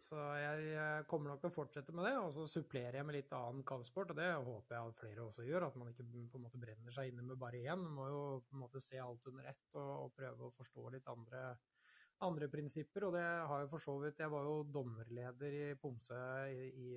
Så 0.00 0.16
jeg, 0.40 1.04
kommer 1.10 1.28
nok 1.28 1.42
til 1.42 1.50
å 1.50 1.52
fortsette 1.54 1.92
med 1.92 2.06
det, 2.08 2.14
og 2.22 2.30
så 2.32 2.46
supplerer 2.48 2.96
jeg 2.98 3.06
med 3.06 3.18
litt 3.18 3.34
annen 3.36 3.64
kampsport. 3.68 4.14
Og 4.14 4.16
det 4.16 4.30
håper 4.32 4.76
jeg 4.76 4.92
at 4.92 5.00
flere 5.00 5.26
også 5.26 5.44
gjør, 5.44 5.66
at 5.68 5.76
man 5.76 5.90
ikke 5.92 6.06
på 6.08 6.40
en 6.40 6.46
måte 6.46 6.60
brenner 6.62 6.94
seg 6.94 7.10
inne 7.10 7.26
med 7.26 7.40
bare 7.40 7.60
én. 7.60 7.82
Man 7.84 7.98
må 7.98 8.06
jo 8.08 8.22
på 8.46 8.56
en 8.56 8.62
måte 8.64 8.80
se 8.80 9.00
alt 9.02 9.28
under 9.28 9.50
ett 9.52 9.76
og, 9.76 9.92
og 10.06 10.14
prøve 10.16 10.48
å 10.48 10.54
forstå 10.56 10.86
litt 10.96 11.12
andre, 11.12 11.44
andre 12.24 12.48
prinsipper. 12.52 13.10
Og 13.10 13.14
det 13.18 13.26
har 13.52 13.66
jo 13.66 13.70
for 13.74 13.84
så 13.84 13.98
vidt 14.00 14.24
Jeg 14.24 14.32
var 14.32 14.48
jo 14.48 14.56
dommerleder 14.72 15.58
i 15.60 15.64
Pomsø 15.82 16.24
i, 16.48 16.70
i, 16.88 16.90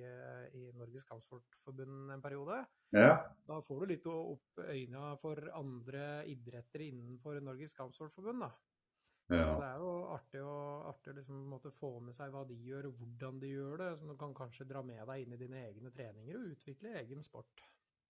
i 0.62 0.66
Norges 0.80 1.04
Kampsportforbund 1.10 2.16
en 2.16 2.24
periode. 2.24 2.62
Ja. 2.96 3.18
Da 3.44 3.60
får 3.68 3.84
du 3.84 3.92
litt 3.92 4.08
opp 4.08 4.64
øynene 4.64 5.12
for 5.20 5.52
andre 5.52 6.22
idretter 6.32 6.88
innenfor 6.88 7.44
Norges 7.44 7.76
Kampsportforbund, 7.76 8.48
da. 8.48 8.54
Så 9.28 9.54
det 9.60 9.68
er 9.70 9.78
jo 9.80 9.92
artig 10.12 10.42
å, 10.44 10.56
artig 10.90 11.12
å 11.12 11.16
liksom, 11.16 11.54
få 11.78 11.90
med 12.04 12.14
seg 12.16 12.32
hva 12.34 12.44
de 12.48 12.58
gjør, 12.60 12.90
og 12.90 12.98
hvordan 13.00 13.40
de 13.40 13.54
gjør 13.54 13.78
det. 13.80 13.90
Så 13.98 14.08
du 14.10 14.16
kan 14.20 14.34
kanskje 14.36 14.66
dra 14.68 14.82
med 14.84 15.00
deg 15.08 15.22
inn 15.24 15.32
i 15.32 15.40
dine 15.40 15.62
egne 15.64 15.90
treninger 15.94 16.36
og 16.36 16.52
utvikle 16.52 16.92
egen 17.00 17.24
sport. 17.24 17.64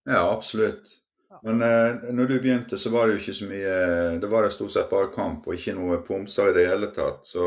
Ja, 0.04 0.24
absolutt. 0.32 0.90
Ja. 1.30 1.40
Men 1.46 1.62
eh, 1.62 2.10
når 2.12 2.26
du 2.26 2.34
begynte, 2.40 2.78
så 2.78 2.90
var 2.90 3.06
det 3.06 3.14
jo 3.14 3.22
ikke 3.22 3.36
så 3.38 3.46
mye 3.48 3.76
Det 4.20 4.28
var 4.30 4.44
det 4.44 4.52
stort 4.52 4.74
sett 4.74 4.90
bare 4.90 5.08
kamp 5.14 5.46
og 5.48 5.54
ikke 5.56 5.72
noe 5.78 6.02
pomser 6.04 6.50
i 6.50 6.56
det 6.58 6.66
hele 6.68 6.90
tatt. 6.94 7.22
Så, 7.26 7.46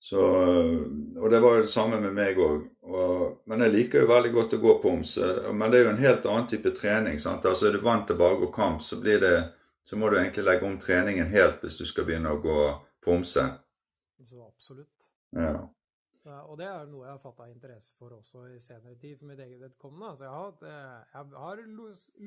så 0.00 0.22
Og 0.22 1.28
det 1.30 1.42
var 1.44 1.58
jo 1.58 1.66
det 1.66 1.74
samme 1.74 2.00
med 2.00 2.16
meg 2.16 2.38
òg. 2.40 2.64
Men 3.50 3.66
jeg 3.66 3.74
liker 3.74 4.02
jo 4.04 4.12
veldig 4.14 4.32
godt 4.38 4.56
å 4.56 4.62
gå 4.62 4.78
poms. 4.82 5.18
eh, 5.18 5.52
Men 5.52 5.70
det 5.70 5.80
er 5.82 5.88
jo 5.88 5.92
en 5.96 6.02
helt 6.06 6.26
annen 6.26 6.48
type 6.54 6.72
trening. 6.78 7.20
sant? 7.20 7.44
Altså 7.44 7.68
Er 7.68 7.76
du 7.76 7.84
vant 7.84 8.06
til 8.08 8.16
bare 8.16 8.38
å 8.38 8.42
gå 8.46 8.52
kamp, 8.54 8.82
så 8.82 9.00
blir 9.02 9.20
det 9.20 9.36
så 9.88 9.96
må 9.96 10.10
du 10.10 10.18
egentlig 10.18 10.44
legge 10.44 10.68
om 10.68 10.76
treningen 10.80 11.30
helt 11.32 11.62
hvis 11.64 11.78
du 11.80 11.86
skal 11.88 12.04
begynne 12.04 12.34
å 12.34 12.42
gå 12.44 12.60
pomse. 13.04 13.44
Så 14.20 14.42
absolutt. 14.44 15.08
Ja. 15.32 15.62
Så, 16.18 16.34
og 16.50 16.58
det 16.60 16.66
er 16.68 16.88
noe 16.90 17.06
jeg 17.06 17.14
har 17.14 17.22
fatta 17.22 17.46
interesse 17.48 17.94
for 17.96 18.18
også 18.18 18.42
i 18.52 18.58
senere 18.60 18.98
tid, 19.00 19.16
for 19.16 19.30
mitt 19.30 19.40
eget 19.40 19.62
vedkommende. 19.62 20.10
Så 20.18 20.26
jeg 20.26 20.34
har, 20.34 20.58
eh, 20.68 21.14
jeg 21.14 21.40
har 21.40 21.62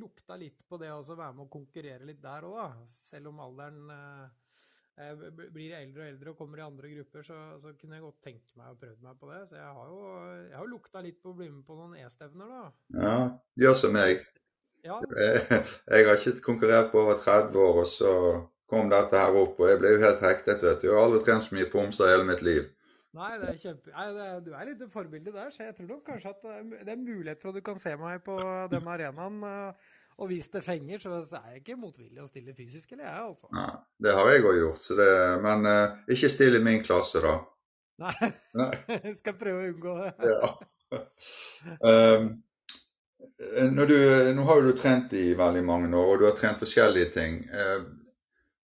lukta 0.02 0.38
litt 0.42 0.66
på 0.66 0.80
det 0.82 0.90
å 0.90 1.04
være 1.04 1.36
med 1.38 1.46
å 1.46 1.54
konkurrere 1.54 2.08
litt 2.10 2.22
der 2.24 2.48
òg, 2.50 2.58
da. 2.58 2.90
Selv 2.90 3.30
om 3.30 3.44
alderen 3.46 3.94
eh, 3.94 4.26
eh, 5.06 5.26
blir 5.54 5.78
eldre 5.78 6.08
og 6.08 6.14
eldre 6.16 6.34
og 6.34 6.42
kommer 6.42 6.64
i 6.64 6.66
andre 6.66 6.96
grupper, 6.96 7.30
så, 7.30 7.40
så 7.62 7.76
kunne 7.78 8.00
jeg 8.00 8.08
godt 8.08 8.22
tenke 8.26 8.58
meg 8.58 8.74
å 8.74 8.80
prøve 8.82 9.06
meg 9.06 9.22
på 9.22 9.30
det. 9.36 9.42
Så 9.52 9.60
jeg 9.62 9.78
har 9.78 9.94
jo 9.94 10.04
jeg 10.48 10.58
har 10.58 10.74
lukta 10.74 11.06
litt 11.06 11.22
på 11.22 11.36
å 11.36 11.38
bli 11.44 11.52
med 11.54 11.66
på 11.68 11.78
noen 11.78 12.00
E-stevner, 12.02 12.58
da. 12.58 12.64
ja. 13.06 13.18
Gjør 13.62 13.82
som 13.86 14.00
meg. 14.00 14.26
Ja, 14.84 14.98
Jeg, 15.18 15.64
jeg 15.92 16.08
har 16.08 16.18
ikke 16.18 16.42
konkurrert 16.46 16.92
på 16.92 17.02
over 17.04 17.18
30 17.22 17.60
år, 17.60 17.82
og 17.84 17.88
så 17.88 18.12
kom 18.72 18.90
dette 18.90 19.20
her 19.20 19.36
opp, 19.36 19.60
og 19.60 19.70
jeg 19.70 19.80
ble 19.82 19.96
jo 19.96 20.04
helt 20.06 20.22
hektet, 20.24 20.62
vet 20.64 20.82
du. 20.82 20.88
Jeg 20.88 20.96
har 20.96 21.04
aldri 21.06 21.24
trent 21.28 21.44
så 21.46 21.56
mye 21.58 21.70
pomser 21.74 22.08
i 22.08 22.14
hele 22.16 22.28
mitt 22.30 22.42
liv. 22.46 22.70
Nei, 23.14 23.32
det 23.42 23.50
er 23.52 23.58
kjempe... 23.60 23.92
Nei, 23.92 24.06
det 24.16 24.26
er, 24.26 24.38
du 24.46 24.54
er 24.56 24.68
litt 24.70 24.84
forbilde 24.94 25.34
der, 25.36 25.50
så 25.52 25.66
jeg 25.68 25.76
tror 25.76 25.90
nok 25.90 26.06
kanskje 26.08 26.30
at 26.32 26.46
det 26.46 26.54
er 26.56 26.62
mu- 26.64 26.78
det 26.80 26.94
er 26.94 27.02
mulighet 27.02 27.42
for 27.42 27.52
at 27.52 27.58
du 27.60 27.66
kan 27.66 27.82
se 27.84 27.92
meg 28.00 28.22
på 28.24 28.38
den 28.72 28.88
arenaen. 28.88 29.42
eh, 29.44 29.90
Og 30.22 30.28
hvis 30.32 30.48
det 30.54 30.62
fenger, 30.64 31.00
så 31.04 31.18
er 31.42 31.50
jeg 31.58 31.62
ikke 31.64 31.76
motvillig 31.82 32.22
å 32.24 32.28
stille 32.30 32.54
fysisk, 32.56 32.92
eller 32.96 33.08
jeg, 33.10 33.26
altså. 33.26 33.48
Nei, 33.58 33.68
det 34.06 34.14
har 34.16 34.30
jeg 34.32 34.46
òg 34.48 34.58
gjort, 34.62 34.84
så 34.86 34.96
det, 35.00 35.10
men 35.44 35.66
uh, 35.68 35.98
ikke 36.14 36.30
still 36.32 36.56
i 36.60 36.64
min 36.64 36.84
klasse, 36.86 37.20
da. 37.26 37.36
Nei, 38.06 38.30
Nei. 38.60 38.70
jeg 38.88 39.16
skal 39.22 39.36
prøve 39.40 39.64
å 39.66 39.72
unngå 39.74 39.96
det. 40.00 40.32
Ja. 40.32 40.54
Um, 41.82 42.32
du, 43.88 43.98
nå 44.36 44.44
har 44.48 44.62
du 44.62 44.72
trent 44.78 45.14
i 45.14 45.34
veldig 45.34 45.64
mange 45.66 45.98
år, 45.98 46.14
og 46.14 46.20
du 46.20 46.28
har 46.30 46.38
trent 46.38 46.62
forskjellige 46.62 47.12
ting. 47.16 47.42
Eh, 47.50 47.84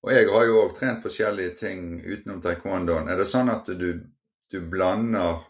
og 0.05 0.13
jeg 0.13 0.29
har 0.29 0.45
jo 0.47 0.61
òg 0.61 0.75
trent 0.77 1.03
forskjellige 1.03 1.57
ting 1.59 1.85
utenom 2.05 2.41
taekwondoen. 2.43 3.09
Er 3.09 3.19
det 3.19 3.27
sånn 3.29 3.49
at 3.51 3.67
du, 3.67 3.89
du 4.51 4.59
blander 4.71 5.41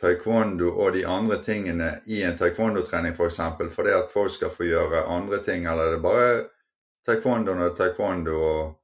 taekwondo 0.00 0.72
og 0.74 0.92
de 0.92 1.04
andre 1.08 1.38
tingene 1.44 1.90
i 2.12 2.22
en 2.26 2.36
taekwondo-trening 2.36 3.14
f.eks. 3.14 3.18
For 3.20 3.30
eksempel, 3.30 3.70
fordi 3.72 3.94
at 3.96 4.12
folk 4.12 4.34
skal 4.34 4.52
få 4.52 4.68
gjøre 4.68 5.06
andre 5.12 5.40
ting, 5.44 5.64
eller 5.64 5.88
er 5.88 5.96
det 5.96 6.02
bare 6.04 6.28
taekwondo 7.06 7.54
når 7.54 7.62
det 7.62 7.72
er 7.72 7.78
taekwondo 7.80 8.36
og 8.36 8.74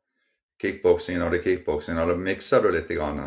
kickboksing 0.62 1.19
når 1.19 1.35
det 1.35 1.41
er 1.41 1.47
kickboksing, 1.49 1.99
eller 1.99 2.21
mikser 2.21 2.62
du 2.62 2.71
litt? 2.73 2.88
Grann? 2.95 3.21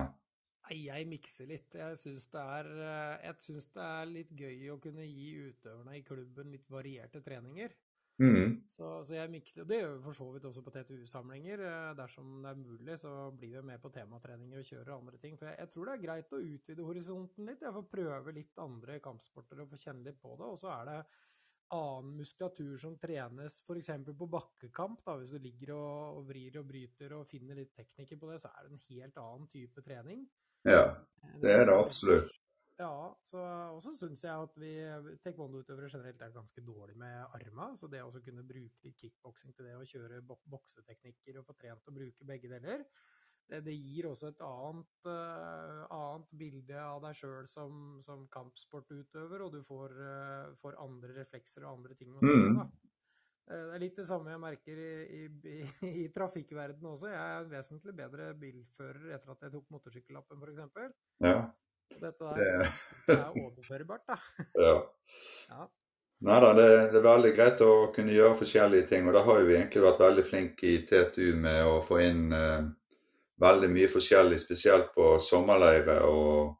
Nei, 0.66 0.78
jeg 0.88 1.06
mikser 1.10 1.50
litt. 1.50 1.76
Jeg 1.78 1.98
syns 2.02 2.26
det, 2.34 2.42
eh, 2.42 3.34
det 3.76 3.84
er 3.86 4.08
litt 4.10 4.32
gøy 4.34 4.72
å 4.74 4.80
kunne 4.82 5.06
gi 5.06 5.28
utøverne 5.52 5.98
i 6.00 6.06
klubben 6.06 6.54
litt 6.54 6.70
varierte 6.74 7.22
treninger. 7.22 7.76
Mm. 8.16 8.62
Så, 8.72 8.88
så 9.04 9.18
jeg 9.18 9.28
mikser, 9.28 9.66
og 9.66 9.68
det 9.68 9.82
gjør 9.82 9.98
vi 9.98 10.04
for 10.06 10.16
så 10.16 10.26
vidt 10.32 10.46
også 10.48 10.62
på 10.64 10.72
TTU-samlinger. 10.72 11.62
eh, 11.68 11.92
Dersom 12.00 12.40
det 12.42 12.54
er 12.54 12.62
mulig, 12.62 12.98
så 12.98 13.12
blir 13.36 13.58
vi 13.60 13.66
med 13.70 13.84
på 13.84 13.92
tematreninger 13.94 14.64
og 14.64 14.70
kjører 14.70 14.96
andre 14.96 15.20
ting. 15.22 15.38
For 15.38 15.52
jeg, 15.52 15.60
jeg 15.60 15.74
tror 15.74 15.86
det 15.86 15.96
er 15.96 16.06
greit 16.08 16.34
å 16.34 16.42
utvide 16.42 16.88
horisonten 16.88 17.52
litt. 17.52 17.66
Jeg 17.68 17.76
får 17.76 17.88
prøve 17.92 18.36
litt 18.40 18.64
andre 18.66 18.98
kampsporter 19.04 19.62
og 19.62 19.70
få 19.74 19.82
kjenne 19.84 20.08
litt 20.08 20.22
på 20.24 20.34
det. 20.40 20.48
Og 20.48 20.58
så 20.64 20.72
er 20.80 20.90
det 20.90 21.00
annen 21.76 22.16
muskulatur 22.22 22.78
som 22.80 22.96
trenes 23.02 23.60
f.eks. 23.68 23.92
på 24.18 24.32
bakkekamp. 24.32 25.04
Da, 25.06 25.18
hvis 25.20 25.36
du 25.36 25.40
ligger 25.42 25.76
og, 25.76 26.22
og 26.22 26.28
vrir 26.32 26.58
og 26.62 26.68
bryter 26.72 27.20
og 27.20 27.28
finner 27.30 27.58
litt 27.60 27.76
teknikker 27.76 28.18
på 28.22 28.32
det, 28.32 28.40
så 28.42 28.54
er 28.54 28.66
det 28.66 28.74
en 28.74 28.86
helt 28.90 29.22
annen 29.22 29.48
type 29.52 29.86
trening. 29.86 30.26
Ja, 30.66 30.86
det 31.42 31.52
er 31.52 31.68
det 31.70 31.78
absolutt. 31.78 32.32
ja, 32.80 32.94
så, 33.24 33.42
og 33.76 33.82
så 33.86 33.94
syns 33.96 34.24
jeg 34.26 34.46
at 34.48 34.56
vi 34.60 34.72
taekwondo-utøvere 35.24 35.90
generelt 35.92 36.22
er 36.22 36.34
ganske 36.36 36.64
dårlige 36.66 37.00
med 37.00 37.36
arma. 37.38 37.70
Så 37.78 37.88
det 37.92 38.02
å 38.04 38.12
kunne 38.24 38.44
bruke 38.48 38.94
kickboksing 39.00 39.54
til 39.56 39.70
det, 39.70 39.76
og 39.78 39.88
kjøre 39.90 40.24
bokseteknikker 40.26 41.40
og 41.40 41.48
få 41.48 41.56
trent 41.60 41.92
å 41.92 41.96
bruke 41.96 42.28
begge 42.28 42.52
deler, 42.52 42.84
det, 43.46 43.62
det 43.68 43.76
gir 43.78 44.08
også 44.10 44.32
et 44.32 44.42
annet, 44.42 45.08
uh, 45.08 45.86
annet 45.94 46.32
bilde 46.34 46.80
av 46.82 47.04
deg 47.04 47.18
sjøl 47.20 47.46
som, 47.50 48.00
som 48.06 48.26
kampsportutøver, 48.34 49.44
og 49.46 49.54
du 49.54 49.62
får, 49.66 49.94
uh, 50.02 50.56
får 50.62 50.80
andre 50.82 51.14
reflekser 51.20 51.68
og 51.68 51.78
andre 51.78 51.98
ting 51.98 52.16
å 52.16 52.24
se. 52.26 52.34
Mm. 52.34 52.64
Eh, 53.46 53.62
Det 53.70 53.76
er 53.76 53.80
litt 53.84 53.96
det 54.00 54.08
samme 54.08 54.32
jeg 54.34 54.42
merker 54.42 54.80
i, 54.82 55.22
i, 55.22 55.60
i, 56.04 56.08
trafikkverdenen 56.16 56.92
også. 56.96 57.12
Jeg 57.12 57.22
er 57.22 57.44
en 57.44 57.52
vesentlig 57.52 57.94
bedre 57.98 58.32
bilfører 58.42 59.14
etter 59.16 59.32
at 59.36 59.46
jeg 59.46 59.54
tok 59.54 59.66
motorsykkellappen, 59.76 60.42
f.eks. 60.42 60.94
Ja. 61.22 61.40
Dette 62.02 62.20
der 62.20 62.40
Det- 62.42 62.70
syns 62.82 63.10
jeg 63.14 63.20
er 63.22 63.42
overførbart, 63.44 64.08
da. 64.10 64.18
ja. 64.66 64.78
Ja. 65.50 65.68
Nei 66.26 66.40
da, 66.42 66.54
det, 66.56 66.68
det 66.94 66.98
er 67.02 67.04
veldig 67.06 67.32
greit 67.36 67.62
å 67.62 67.72
kunne 67.94 68.14
gjøre 68.16 68.38
forskjellige 68.40 68.88
ting. 68.90 69.06
Og 69.08 69.14
da 69.14 69.22
har 69.28 69.42
vi 69.44 69.58
egentlig 69.58 69.84
vært 69.84 70.00
veldig 70.00 70.24
flinke 70.26 70.70
i 70.72 70.78
TTU 70.88 71.36
med 71.44 71.60
å 71.68 71.82
få 71.86 72.00
inn 72.02 72.32
eh, 72.34 72.64
veldig 73.44 73.70
mye 73.74 73.90
forskjellig, 73.92 74.40
spesielt 74.42 74.94
på 74.96 75.10
sommerleire 75.22 75.98
og 76.08 76.56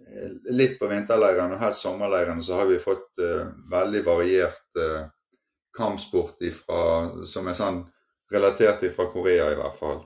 eh, 0.00 0.32
litt 0.56 0.78
på 0.80 0.88
vinterleirene. 0.90 1.54
Og 1.58 1.62
her 1.62 1.76
sommerleirene 1.76 2.42
så 2.42 2.62
har 2.62 2.70
vi 2.72 2.80
fått 2.82 3.20
eh, 3.22 3.44
veldig 3.76 4.02
variert 4.08 4.80
eh, 4.80 5.04
kampsport 5.78 6.42
ifra, 6.44 6.80
som 7.30 7.48
er 7.48 7.56
sånn 7.56 7.84
relatert 8.32 8.84
fra 8.96 9.08
Korea, 9.12 9.48
i 9.52 9.58
hvert 9.58 9.78
fall. 9.78 10.02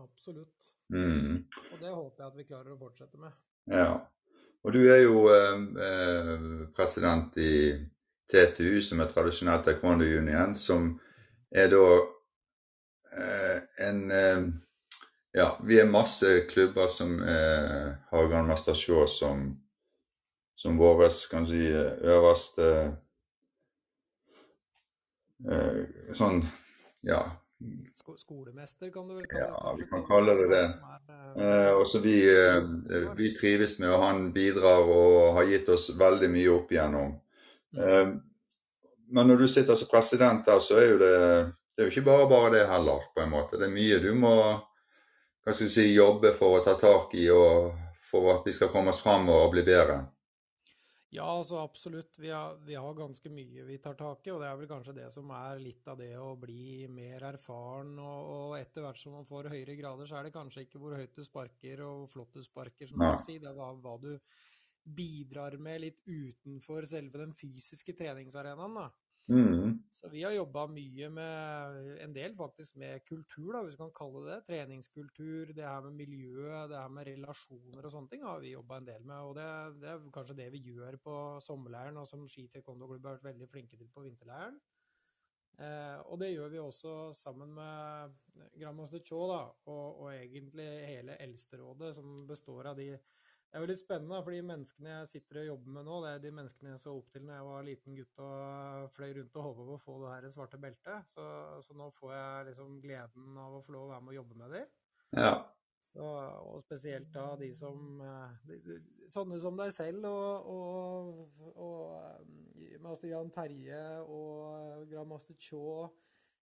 Absolutt. 0.00 0.72
Mm. 0.92 1.44
Og 1.72 1.78
det 1.80 1.92
håper 1.92 2.24
jeg 2.24 2.30
at 2.30 2.40
vi 2.40 2.48
klarer 2.48 2.74
å 2.74 2.80
fortsette 2.80 3.20
med. 3.20 3.36
Ja. 3.70 3.92
Og 4.62 4.74
du 4.74 4.82
er 4.92 5.02
jo 5.02 5.26
eh, 5.32 5.62
eh, 5.86 6.34
president 6.76 7.38
i 7.40 7.54
TTU, 8.30 8.80
som 8.84 9.02
er 9.02 9.10
tradisjonelt 9.10 9.64
Taekwondo 9.66 10.06
Union, 10.06 10.54
som 10.58 10.92
er 11.50 11.70
da 11.72 11.86
eh, 13.16 13.88
en 13.88 14.04
eh, 14.10 14.44
Ja, 15.32 15.54
vi 15.64 15.78
er 15.80 15.88
masse 15.88 16.28
klubber 16.44 16.90
som 16.92 17.14
eh, 17.24 17.86
har 18.10 18.26
Grandmaster 18.28 18.76
Shaw 18.76 19.06
som, 19.08 19.46
som 20.52 20.76
vår 20.76 21.06
kan 21.30 21.46
si, 21.48 21.70
øverste 21.72 22.66
eh, 25.50 26.12
Sånn, 26.14 26.42
ja 27.02 27.22
Sko 27.94 28.16
skolemester, 28.18 28.90
kan 28.90 29.06
du 29.06 29.14
vel 29.14 29.26
kalle 29.30 29.46
Ja, 29.46 29.74
vi 29.78 29.86
kan 29.86 30.02
kalle 30.06 30.34
det 30.34 30.48
det. 30.50 30.64
er, 30.66 31.02
Eh, 31.32 31.72
også 31.72 32.00
vi, 32.02 32.16
eh, 32.28 33.14
vi 33.16 33.30
trives 33.34 33.78
med, 33.78 33.88
og 33.88 34.02
han 34.02 34.32
bidrar 34.34 34.82
og 34.84 35.34
har 35.38 35.46
gitt 35.48 35.68
oss 35.72 35.86
veldig 35.96 36.28
mye 36.28 36.50
opp 36.52 36.72
igjennom. 36.74 37.14
Eh, 37.78 38.10
men 39.12 39.28
når 39.28 39.36
du 39.40 39.46
sitter 39.48 39.78
som 39.78 39.88
president 39.88 40.44
der, 40.46 40.58
så 40.60 40.76
er 40.80 40.90
jo 40.90 40.98
det, 41.00 41.14
det 41.76 41.84
er 41.84 41.88
jo 41.88 41.92
ikke 41.94 42.04
bare 42.10 42.28
bare 42.28 42.50
det 42.56 42.66
heller, 42.68 43.06
på 43.14 43.22
en 43.22 43.32
måte. 43.32 43.56
Det 43.56 43.68
er 43.68 43.72
mye 43.72 44.00
du 44.02 44.10
må 44.14 44.34
hva 45.42 45.54
skal 45.54 45.66
du 45.66 45.72
si, 45.74 45.88
jobbe 45.94 46.34
for 46.36 46.58
å 46.58 46.64
ta 46.64 46.76
tak 46.78 47.14
i, 47.18 47.26
og 47.34 47.72
for 48.10 48.28
at 48.36 48.44
vi 48.46 48.52
skal 48.54 48.70
komme 48.70 48.92
oss 48.92 49.00
fram 49.02 49.28
og 49.32 49.50
bli 49.54 49.64
bedre. 49.66 50.02
Ja, 51.12 51.26
altså 51.28 51.58
absolutt. 51.60 52.16
Vi 52.18 52.30
har, 52.32 52.54
vi 52.64 52.74
har 52.74 52.94
ganske 52.96 53.28
mye 53.28 53.66
vi 53.68 53.76
tar 53.84 53.98
tak 54.00 54.24
i, 54.26 54.30
og 54.32 54.40
det 54.40 54.46
er 54.48 54.56
vel 54.56 54.70
kanskje 54.70 54.94
det 54.96 55.10
som 55.12 55.28
er 55.36 55.60
litt 55.60 55.88
av 55.92 55.98
det 56.00 56.14
å 56.16 56.30
bli 56.40 56.86
mer 56.88 57.26
erfaren. 57.28 57.92
Og, 58.00 58.30
og 58.36 58.54
etter 58.56 58.80
hvert 58.86 59.00
som 59.00 59.18
man 59.18 59.28
får 59.28 59.50
høyere 59.52 59.76
grader, 59.76 60.08
så 60.08 60.16
er 60.16 60.28
det 60.28 60.32
kanskje 60.32 60.64
ikke 60.64 60.80
hvor 60.80 60.96
høyt 60.96 61.12
du 61.12 61.20
sparker 61.26 61.84
og 61.84 61.98
hvor 61.98 62.10
flott 62.14 62.40
du 62.40 62.46
sparker, 62.46 62.88
som 62.88 63.04
man 63.04 63.20
sier. 63.20 63.42
Det 63.44 63.50
er 63.50 63.58
hva, 63.58 63.68
hva 63.76 63.98
du 64.00 64.14
bidrar 64.82 65.58
med 65.60 65.84
litt 65.84 66.00
utenfor 66.08 66.88
selve 66.88 67.20
den 67.20 67.36
fysiske 67.36 67.92
treningsarenaen. 67.98 68.80
da. 68.80 68.88
Mm. 69.30 69.78
Så 69.94 70.08
vi 70.10 70.24
har 70.24 70.34
jobba 70.34 70.64
mye 70.66 71.08
med 71.14 71.76
en 72.02 72.14
del 72.14 72.34
faktisk 72.34 72.76
med 72.82 73.04
kultur, 73.06 73.52
da, 73.54 73.62
hvis 73.62 73.76
vi 73.78 73.82
kan 73.84 73.94
kalle 73.94 74.24
det 74.24 74.32
det. 74.32 74.40
Treningskultur, 74.48 75.52
det 75.54 75.66
her 75.66 75.80
med 75.86 75.96
miljøet, 76.00 76.70
det 76.70 76.80
her 76.80 76.92
med 76.92 77.06
relasjoner 77.06 77.86
og 77.86 77.94
sånne 77.94 78.12
ting 78.12 78.26
har 78.26 78.42
vi 78.42 78.54
jobba 78.56 78.80
en 78.80 78.90
del 78.90 79.06
med. 79.06 79.28
Og 79.28 79.34
det, 79.38 79.48
det, 79.80 79.88
er 79.92 80.12
kanskje 80.14 80.38
det 80.42 80.50
vi 80.54 80.64
gjør 80.72 80.98
på 81.04 81.16
sommerleiren, 81.44 82.00
og 82.02 82.08
som 82.08 82.26
Ski 82.28 82.48
Taekwondo-klubb 82.52 83.06
har 83.06 83.18
vært 83.18 83.30
veldig 83.30 83.50
flinke 83.52 83.78
til 83.78 83.90
på 83.92 84.04
vinterleiren. 84.08 84.58
Eh, 85.60 85.98
og 86.08 86.18
det 86.20 86.32
gjør 86.32 86.48
vi 86.48 86.60
også 86.62 86.92
sammen 87.14 87.52
med 87.54 88.14
Grandmaster 88.58 89.02
Chau 89.04 89.26
da, 89.30 89.42
og, 89.68 90.02
og 90.02 90.14
egentlig 90.14 90.68
hele 90.88 91.18
Eldsterådet, 91.22 91.94
som 91.98 92.22
består 92.26 92.72
av 92.72 92.80
de 92.80 92.94
det 93.52 93.58
er 93.58 93.64
jo 93.66 93.68
litt 93.68 93.80
spennende, 93.82 94.18
for 94.24 94.32
de 94.32 94.44
menneskene 94.48 94.92
jeg 94.94 95.08
sitter 95.10 95.42
og 95.42 95.48
jobber 95.50 95.72
med 95.74 95.84
nå, 95.84 95.96
det 96.00 96.10
er 96.14 96.20
de 96.22 96.30
menneskene 96.32 96.70
jeg 96.70 96.80
så 96.80 96.94
opp 96.96 97.10
til 97.12 97.26
når 97.26 97.34
jeg 97.36 97.48
var 97.50 97.66
liten 97.66 97.98
gutt 97.98 98.20
og 98.24 98.86
fløy 98.94 99.10
rundt 99.18 99.36
og 99.36 99.44
håpa 99.44 99.66
på 99.66 99.74
å 99.74 99.82
få 99.82 99.96
det 100.00 100.12
her 100.14 100.26
svarte 100.32 100.60
beltet. 100.62 101.10
Så, 101.12 101.26
så, 101.66 101.76
nå 101.76 101.90
får 101.98 102.14
jeg 102.14 102.46
liksom 102.48 102.78
gleden 102.80 103.36
av 103.42 103.58
å 103.58 103.60
få 103.66 103.74
lov 103.74 103.84
å 103.84 103.90
være 103.90 104.06
med 104.06 104.14
og 104.14 104.16
jobbe 104.16 104.38
med 104.40 104.56
dem. 104.56 104.72
Ja. 105.20 105.34
Så, 105.84 106.06
og 106.06 106.64
spesielt 106.64 107.12
da 107.12 107.26
de 107.36 107.50
som 107.52 108.00
de, 108.48 108.56
de, 108.64 108.78
Sånne 109.12 109.36
som 109.42 109.58
deg 109.58 109.74
selv 109.76 110.06
og, 110.08 110.48
og, 110.48 111.42
og 111.60 112.80
Master 112.80 113.10
Jan 113.10 113.32
Terje 113.34 113.82
og 114.06 114.86
Grandmaster 114.88 115.36
Chaw 115.36 115.82
eh, 115.84 115.90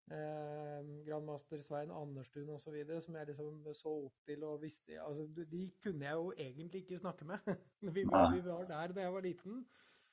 grandmaster 0.08 1.60
Svein 1.60 1.92
Anderstuen 1.92 2.54
osv., 2.54 2.78
som 3.04 3.18
jeg 3.20 3.28
liksom 3.28 3.66
så 3.76 3.92
opp 4.06 4.22
til 4.28 4.46
og 4.48 4.62
visste 4.62 5.02
altså, 5.04 5.26
De 5.28 5.66
kunne 5.84 6.06
jeg 6.06 6.16
jo 6.16 6.30
egentlig 6.38 6.84
ikke 6.86 7.02
snakke 7.02 7.28
med. 7.28 7.50
vi, 7.96 8.06
var, 8.08 8.32
vi 8.36 8.46
var 8.46 8.70
der 8.70 8.96
da 8.96 9.04
jeg 9.04 9.14
var 9.14 9.26
liten. 9.26 9.66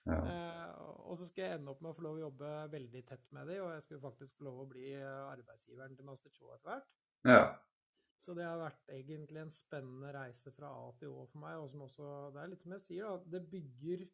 Ja. 0.05 0.19
Eh, 0.19 0.73
og 1.09 1.17
så 1.17 1.29
skal 1.29 1.45
jeg 1.45 1.59
ende 1.59 1.73
opp 1.73 1.81
med 1.81 1.93
å 1.93 1.97
få 1.97 2.05
lov 2.05 2.19
å 2.19 2.25
jobbe 2.27 2.51
veldig 2.75 3.05
tett 3.09 3.31
med 3.33 3.49
dem, 3.49 3.63
og 3.65 3.71
jeg 3.73 3.85
skulle 3.87 4.03
faktisk 4.03 4.35
få 4.37 4.49
lov 4.49 4.65
å 4.65 4.67
bli 4.69 4.91
arbeidsgiveren 5.05 5.97
til 5.97 6.09
Master 6.09 6.35
Show 6.35 6.51
etter 6.53 6.73
hvert. 6.73 6.91
Ja. 7.25 7.45
Så 8.25 8.35
det 8.37 8.45
har 8.47 8.61
vært 8.61 8.93
egentlig 8.93 9.41
en 9.43 9.53
spennende 9.53 10.13
reise 10.15 10.53
fra 10.55 10.71
A 10.73 10.91
til 10.99 11.13
Å 11.13 11.25
for 11.29 11.41
meg, 11.43 11.59
og 11.61 11.69
som 11.73 11.83
også 11.85 12.11
Det 12.33 12.41
er 12.41 12.53
litt 12.53 12.63
som 12.65 12.75
jeg 12.77 12.85
sier, 12.85 13.09
da. 13.09 13.33
Det 13.37 13.43
bygger 13.53 14.05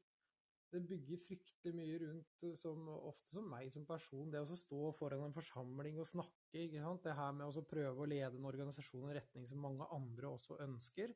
det 0.71 0.81
bygger 0.87 1.19
fryktelig 1.23 1.75
mye 1.75 1.99
rundt, 2.05 2.45
som, 2.59 2.87
ofte 2.95 3.35
som 3.35 3.49
meg 3.50 3.71
som 3.75 3.87
person. 3.89 4.31
Det 4.31 4.43
å 4.43 4.59
stå 4.59 4.93
foran 4.95 5.27
en 5.27 5.35
forsamling 5.35 5.99
og 5.99 6.09
snakke. 6.09 6.62
ikke 6.65 6.83
sant? 6.85 7.03
Det 7.07 7.17
her 7.19 7.35
med 7.37 7.50
å 7.50 7.67
prøve 7.67 8.05
å 8.05 8.09
lede 8.09 8.39
en 8.39 8.49
organisasjon 8.50 9.09
i 9.09 9.11
en 9.11 9.19
retning 9.19 9.49
som 9.50 9.62
mange 9.62 9.89
andre 9.97 10.31
også 10.31 10.61
ønsker. 10.62 11.15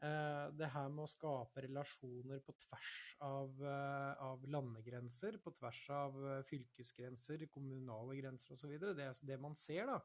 Eh, 0.00 0.46
det 0.56 0.70
her 0.72 0.88
med 0.88 1.04
å 1.04 1.12
skape 1.12 1.66
relasjoner 1.66 2.40
på 2.44 2.54
tvers 2.64 2.94
av, 3.26 3.60
eh, 3.68 4.22
av 4.24 4.46
landegrenser, 4.48 5.36
på 5.44 5.52
tvers 5.58 5.82
av 5.92 6.16
eh, 6.24 6.40
fylkesgrenser, 6.48 7.44
kommunale 7.52 8.16
grenser 8.16 8.56
osv. 8.56 8.78
Det, 8.80 9.10
det 9.28 9.40
man 9.40 9.58
ser, 9.60 9.92
da, 9.92 10.00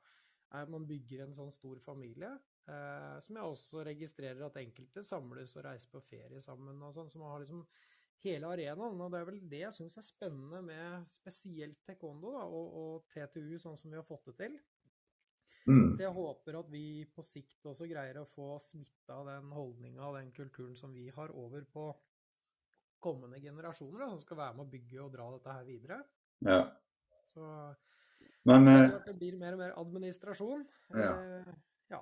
er 0.51 0.67
at 0.67 0.73
man 0.73 0.87
bygger 0.87 1.23
en 1.23 1.37
sånn 1.37 1.53
stor 1.55 1.79
familie. 1.83 2.33
Eh, 2.65 3.17
som 3.21 3.37
jeg 3.37 3.55
også 3.55 3.83
registrerer 3.85 4.41
at 4.47 4.55
enkelte 4.57 5.03
samles 5.05 5.53
og 5.55 5.67
reiser 5.67 5.91
på 5.91 6.01
ferie 6.03 6.41
sammen. 6.41 6.81
og 6.83 6.95
sånn, 6.95 7.11
så 7.11 7.21
man 7.21 7.31
har 7.31 7.43
liksom 7.43 7.63
hele 8.23 8.47
arenaen. 8.47 9.01
Og 9.01 9.11
det 9.11 9.19
er 9.19 9.27
vel 9.29 9.41
det 9.51 9.61
jeg 9.65 9.75
syns 9.75 9.97
er 9.99 10.07
spennende 10.07 10.61
med 10.65 11.05
spesielt 11.13 11.81
taekwondo 11.87 12.33
da, 12.37 12.45
og, 12.45 12.79
og, 12.81 13.05
TTU, 13.11 13.57
sånn 13.61 13.77
som 13.79 13.91
vi 13.91 13.99
har 13.99 14.07
fått 14.07 14.31
det 14.31 14.37
til. 14.45 14.57
Mm. 15.65 15.87
Så 15.95 16.03
jeg 16.03 16.13
håper 16.13 16.59
at 16.59 16.67
vi 16.69 16.85
på 17.09 17.23
sikt 17.25 17.65
også 17.65 17.87
greier 17.89 18.19
å 18.21 18.27
få 18.29 18.51
smitta 18.61 19.23
den 19.31 19.49
holdninga 19.55 20.03
og 20.05 20.19
den 20.19 20.29
kulturen 20.35 20.75
som 20.77 20.93
vi 20.93 21.07
har, 21.13 21.33
over 21.33 21.65
på 21.65 21.87
kommende 23.01 23.39
generasjoner, 23.41 24.03
da, 24.03 24.11
som 24.13 24.21
skal 24.21 24.39
være 24.39 24.57
med 24.57 24.65
å 24.65 24.71
bygge 24.71 25.01
og 25.03 25.13
dra 25.13 25.29
dette 25.33 25.55
her 25.57 25.65
videre. 25.65 26.01
Ja. 26.45 26.59
Så 27.29 27.45
Men, 28.45 28.67
jeg 28.69 28.99
det 29.07 29.15
blir 29.17 29.37
mer 29.41 29.57
og 29.57 29.61
mer 29.61 29.73
administrasjon. 29.81 30.65
Ja. 30.93 31.11
Eh, 31.13 31.55
ja. 31.93 32.01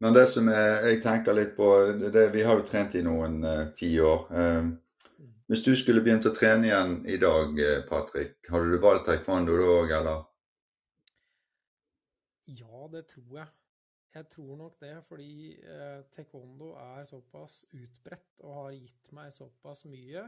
Men 0.00 0.16
det 0.16 0.24
som 0.32 0.48
jeg, 0.52 0.78
jeg 0.88 1.02
tenker 1.04 1.36
litt 1.36 1.52
på 1.56 1.68
det, 2.00 2.30
Vi 2.32 2.42
har 2.44 2.60
jo 2.60 2.66
trent 2.68 2.96
i 2.96 3.04
noen 3.04 3.44
uh, 3.44 3.68
tiår. 3.76 4.26
Um, 4.32 4.72
hvis 5.54 5.62
du 5.62 5.74
skulle 5.78 6.02
begynt 6.02 6.26
å 6.26 6.32
trene 6.34 6.66
igjen 6.66 6.94
i 7.06 7.14
dag, 7.22 7.52
eh, 7.62 7.82
Patrick, 7.86 8.40
hadde 8.50 8.72
du 8.72 8.80
valgt 8.82 9.04
taekwondo 9.06 9.54
da 9.54 9.68
òg, 9.70 9.92
eller? 10.00 10.24
Ja, 12.50 12.88
det 12.90 13.04
tror 13.12 13.38
jeg. 13.38 13.52
Jeg 14.16 14.28
tror 14.32 14.58
nok 14.58 14.74
det, 14.82 14.96
fordi 15.06 15.54
eh, 15.62 16.02
taekwondo 16.10 16.72
er 16.80 17.06
såpass 17.06 17.60
utbredt 17.70 18.42
og 18.42 18.58
har 18.58 18.74
gitt 18.74 19.14
meg 19.14 19.30
såpass 19.36 19.86
mye. 19.86 20.26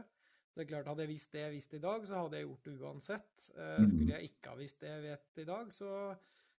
Det 0.55 0.63
er 0.63 0.71
klart, 0.71 0.87
Hadde 0.93 1.03
jeg 1.03 1.11
visst 1.11 1.35
det 1.35 1.43
jeg 1.43 1.57
visste 1.57 1.75
i 1.75 1.83
dag, 1.83 2.07
så 2.07 2.23
hadde 2.23 2.39
jeg 2.39 2.47
gjort 2.47 2.71
det 2.71 2.79
uansett. 2.79 3.47
Eh, 3.51 3.77
mm. 3.83 3.91
skulle 3.91 4.15
jeg 4.15 4.31
ikke 4.31 4.53
ha 4.53 4.61
visst 4.63 4.83
det 4.85 4.93
jeg 4.93 5.07
vet 5.09 5.41
i 5.43 5.49
dag, 5.51 5.73
så, 5.75 5.93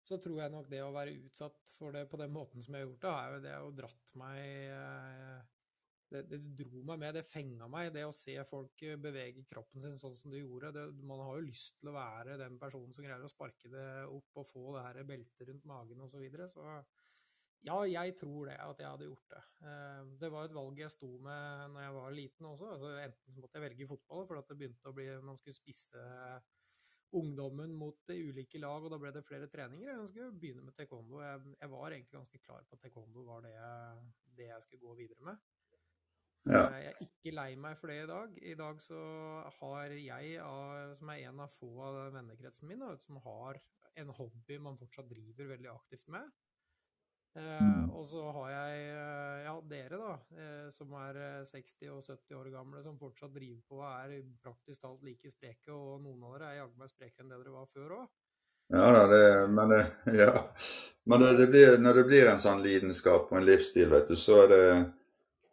så, 0.04 0.20
tror 0.20 0.42
jeg 0.44 0.58
nok 0.58 0.68
det 0.68 0.84
å 0.84 0.92
være 0.92 1.16
utsatt 1.24 1.78
for 1.78 1.96
det 1.96 2.04
på 2.12 2.20
den 2.20 2.36
måten 2.36 2.60
som 2.60 2.76
jeg 2.76 2.84
har 2.84 2.90
gjort 2.90 3.06
det, 3.06 3.14
er 3.16 3.32
jo 3.32 3.46
det 3.48 3.60
å 3.64 3.76
dratt 3.80 4.18
meg 4.20 4.42
eh, 4.76 5.46
det, 6.08 6.22
det, 6.30 6.38
dro 6.62 6.82
meg 6.88 7.00
med, 7.02 7.16
det 7.18 7.24
fenga 7.28 7.68
meg, 7.70 7.90
det 7.92 8.06
å 8.08 8.14
se 8.16 8.34
folk 8.48 8.84
eh, 8.86 8.96
bevege 9.00 9.44
kroppen 9.48 9.82
sin 9.84 9.98
sånn 10.00 10.16
som 10.16 10.32
de 10.32 10.40
gjorde. 10.40 10.72
Det, 10.76 10.86
man 11.08 11.20
har 11.24 11.36
jo 11.36 11.48
lyst 11.48 11.76
til 11.80 11.90
å 11.90 11.96
være 11.98 12.38
den 12.40 12.56
personen 12.60 12.94
som 12.96 13.04
greier 13.04 13.24
å 13.24 13.30
sparke 13.30 13.70
det 13.72 13.88
opp 14.08 14.40
og 14.40 14.48
få 14.48 14.64
det 14.76 14.86
her 14.86 15.08
beltet 15.08 15.50
rundt 15.50 15.68
magen 15.68 16.00
osv. 16.04 16.16
Så, 16.16 16.22
videre. 16.22 16.48
så 16.48 16.64
ja, 17.66 17.76
jeg 17.90 18.14
tror 18.18 18.48
det, 18.48 18.56
at 18.62 18.80
jeg 18.80 18.88
hadde 18.88 19.08
gjort 19.08 19.34
det. 19.34 19.42
Eh, 19.68 20.12
det 20.22 20.30
var 20.32 20.46
et 20.46 20.56
valg 20.56 20.80
jeg 20.80 20.94
sto 20.94 21.10
med 21.24 21.74
når 21.74 21.84
jeg 21.84 21.96
var 21.98 22.16
liten 22.16 22.48
også. 22.52 22.70
Altså, 22.76 22.94
enten 23.02 23.34
så 23.34 23.44
måtte 23.44 23.60
jeg 23.60 23.66
velge 23.66 23.90
fotball, 23.92 24.24
for 24.28 24.40
det 24.40 24.58
begynte 24.62 24.92
å 24.92 24.96
bli 24.96 25.10
Man 25.26 25.40
skulle 25.40 25.58
spisse 25.58 26.06
ungdommen 27.18 27.72
mot 27.72 28.10
ulike 28.12 28.60
lag, 28.60 28.84
og 28.84 28.92
da 28.92 28.98
ble 29.00 29.12
det 29.12 29.24
flere 29.24 29.48
treninger. 29.52 29.88
Jeg 29.88 30.08
skulle 30.10 30.32
begynne 30.40 30.64
med 30.64 30.76
taekwondo. 30.76 31.22
Jeg, 31.24 31.54
jeg 31.60 31.72
var 31.72 31.92
egentlig 31.92 32.18
ganske 32.18 32.40
klar 32.44 32.66
på 32.68 32.76
at 32.76 32.84
taekwondo 32.84 33.24
var 33.28 33.44
det 33.44 33.54
jeg, 33.54 34.10
det 34.40 34.50
jeg 34.50 34.66
skulle 34.66 34.84
gå 34.84 34.98
videre 35.02 35.30
med. 35.30 35.46
Ja. 36.46 36.64
Eh, 36.70 36.82
jeg 36.84 36.92
er 36.92 37.06
ikke 37.06 37.34
lei 37.36 37.48
meg 37.60 37.78
for 37.78 37.92
det 37.92 38.02
i 38.02 38.10
dag. 38.10 38.36
I 38.52 38.56
dag 38.58 38.82
så 38.82 38.98
har 39.60 39.94
jeg, 39.94 40.36
som 40.98 41.14
er 41.14 41.24
en 41.28 41.40
av 41.44 41.56
få 41.58 41.70
av 41.84 42.02
vennekretsen 42.16 42.70
min, 42.70 42.84
som 43.02 43.18
har 43.24 43.58
en 43.98 44.12
hobby 44.14 44.60
man 44.62 44.78
fortsatt 44.78 45.08
driver 45.10 45.50
veldig 45.54 45.72
aktivt 45.72 46.06
med. 46.14 46.30
Eh, 47.36 47.62
mm. 47.62 47.90
og 47.94 48.06
så 48.08 48.22
har 48.38 48.52
jeg 48.54 48.86
eh, 48.92 49.42
ja, 49.44 49.56
dere, 49.70 49.98
da, 50.00 50.70
som 50.74 50.94
er 51.02 51.18
60 51.46 51.92
og 51.92 52.00
70 52.02 52.38
år 52.38 52.52
gamle, 52.54 52.82
som 52.86 52.96
fortsatt 53.00 53.34
driver 53.34 53.60
på 53.68 53.82
og 53.82 53.90
er 53.90 54.22
praktisk 54.42 54.82
talt 54.86 55.04
like 55.06 55.30
spreke, 55.30 55.74
og 55.74 56.00
noen 56.06 56.24
av 56.24 56.38
dere 56.38 56.54
er 56.54 56.62
jaggu 56.62 56.80
meg 56.80 56.94
sprekere 56.94 57.26
enn 57.26 57.34
det 57.34 57.42
dere 57.42 57.58
var 57.58 57.70
før 57.74 58.00
òg. 58.00 58.08
Ja 58.68 59.06
det, 59.08 59.48
men, 59.48 59.70
det, 59.72 59.84
ja. 60.12 60.32
men 61.08 61.22
det, 61.22 61.30
det 61.38 61.46
blir, 61.48 61.78
når 61.80 62.00
det 62.00 62.02
blir 62.04 62.26
en 62.28 62.40
sånn 62.42 62.60
lidenskap 62.60 63.30
og 63.30 63.38
en 63.38 63.46
livsstil, 63.48 63.88
vet 63.88 64.10
du, 64.10 64.16
så 64.20 64.42
er 64.42 64.50
det 64.52 64.64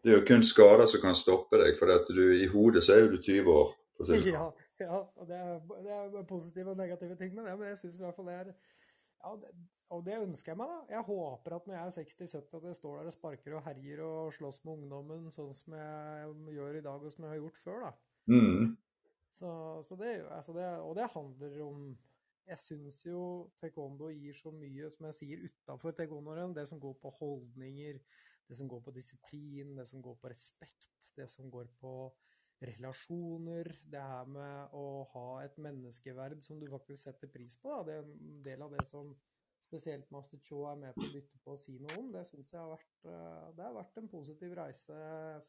det 0.06 0.12
er 0.14 0.20
jo 0.20 0.26
kun 0.28 0.44
skader 0.46 0.86
som 0.86 1.02
kan 1.02 1.18
stoppe 1.18 1.58
deg, 1.58 1.74
for 1.80 1.90
du, 2.14 2.26
i 2.38 2.46
hodet 2.52 2.84
så 2.86 2.94
er 2.94 3.06
jo 3.06 3.16
du 3.16 3.22
20 3.26 3.50
år. 3.50 3.72
Sånn. 3.96 4.26
Ja, 4.28 4.44
ja, 4.84 4.98
og 5.02 5.30
det 5.30 5.38
er, 5.40 5.56
det 5.82 5.94
er 5.96 6.28
positive 6.30 6.74
og 6.74 6.78
negative 6.78 7.16
ting 7.18 7.32
med 7.34 7.48
det, 7.48 7.56
men 7.58 7.72
jeg 7.72 7.80
syns 7.80 7.98
i 7.98 8.04
hvert 8.04 8.18
fall 8.18 8.28
det 8.28 8.36
er 8.36 8.50
ja, 8.52 9.32
det, 9.40 9.52
Og 9.96 10.02
det 10.06 10.18
ønsker 10.20 10.52
jeg 10.52 10.60
meg, 10.60 10.74
da. 10.74 10.98
Jeg 10.98 11.08
håper 11.08 11.56
at 11.56 11.70
når 11.70 11.78
jeg 11.78 11.86
er 11.86 11.96
60-70, 12.12 12.58
at 12.60 12.68
jeg 12.70 12.78
står 12.80 12.98
der 13.00 13.10
og 13.10 13.16
sparker 13.16 13.56
og 13.56 13.64
herjer 13.66 14.02
og 14.06 14.34
slåss 14.36 14.62
med 14.66 14.74
ungdommen 14.76 15.30
sånn 15.34 15.54
som 15.58 15.78
jeg 15.80 16.34
gjør 16.58 16.80
i 16.82 16.84
dag, 16.86 17.06
og 17.06 17.14
som 17.14 17.26
jeg 17.26 17.34
har 17.34 17.42
gjort 17.42 17.62
før, 17.64 17.88
da. 17.88 17.94
Mm. 18.30 18.76
Så, 19.40 19.52
så 19.88 19.98
det, 20.00 20.12
altså 20.32 20.54
det, 20.58 20.68
og 20.86 20.94
det 20.98 21.10
handler 21.14 21.58
om 21.66 21.82
Jeg 22.46 22.62
syns 22.62 23.00
jo 23.08 23.20
taekwondo 23.58 24.12
gir 24.14 24.36
så 24.38 24.52
mye, 24.54 24.90
som 24.94 25.08
jeg 25.10 25.18
sier, 25.18 25.46
utafor 25.50 25.96
taekwondoen. 25.98 26.54
Det 26.54 26.68
som 26.70 26.78
går 26.78 26.94
på 27.02 27.10
holdninger, 27.18 27.98
det 28.48 28.58
som 28.58 28.70
går 28.70 28.82
på 28.86 28.94
disiplin, 28.96 29.76
det 29.78 29.88
som 29.90 30.02
går 30.06 30.18
på 30.22 30.30
respekt, 30.30 31.12
det 31.18 31.28
som 31.32 31.50
går 31.52 31.70
på 31.82 31.94
relasjoner, 32.66 33.68
det 33.92 34.02
her 34.02 34.28
med 34.32 34.76
å 34.78 35.04
ha 35.12 35.30
et 35.44 35.58
menneskeverd 35.62 36.44
som 36.44 36.60
du 36.60 36.68
faktisk 36.72 37.04
setter 37.04 37.32
pris 37.32 37.58
på. 37.62 37.72
Da. 37.74 37.84
Det 37.84 37.96
er 37.98 38.06
en 38.06 38.44
del 38.46 38.64
av 38.66 38.76
det 38.76 38.86
som 38.88 39.12
spesielt 39.66 40.12
Master 40.14 40.40
Cho 40.46 40.62
er 40.70 40.80
med 40.80 40.96
på 40.96 41.04
å 41.04 41.12
bytte 41.12 41.42
på 41.44 41.56
å 41.56 41.60
si 41.60 41.76
noe 41.82 41.98
om. 42.00 42.12
Det 42.14 42.24
syns 42.30 42.54
jeg 42.54 42.62
har 42.62 42.72
vært, 42.72 42.96
eh, 43.12 43.52
det 43.58 43.66
har 43.66 43.76
vært 43.76 43.98
en 44.00 44.10
positiv 44.12 44.56
reise 44.56 45.00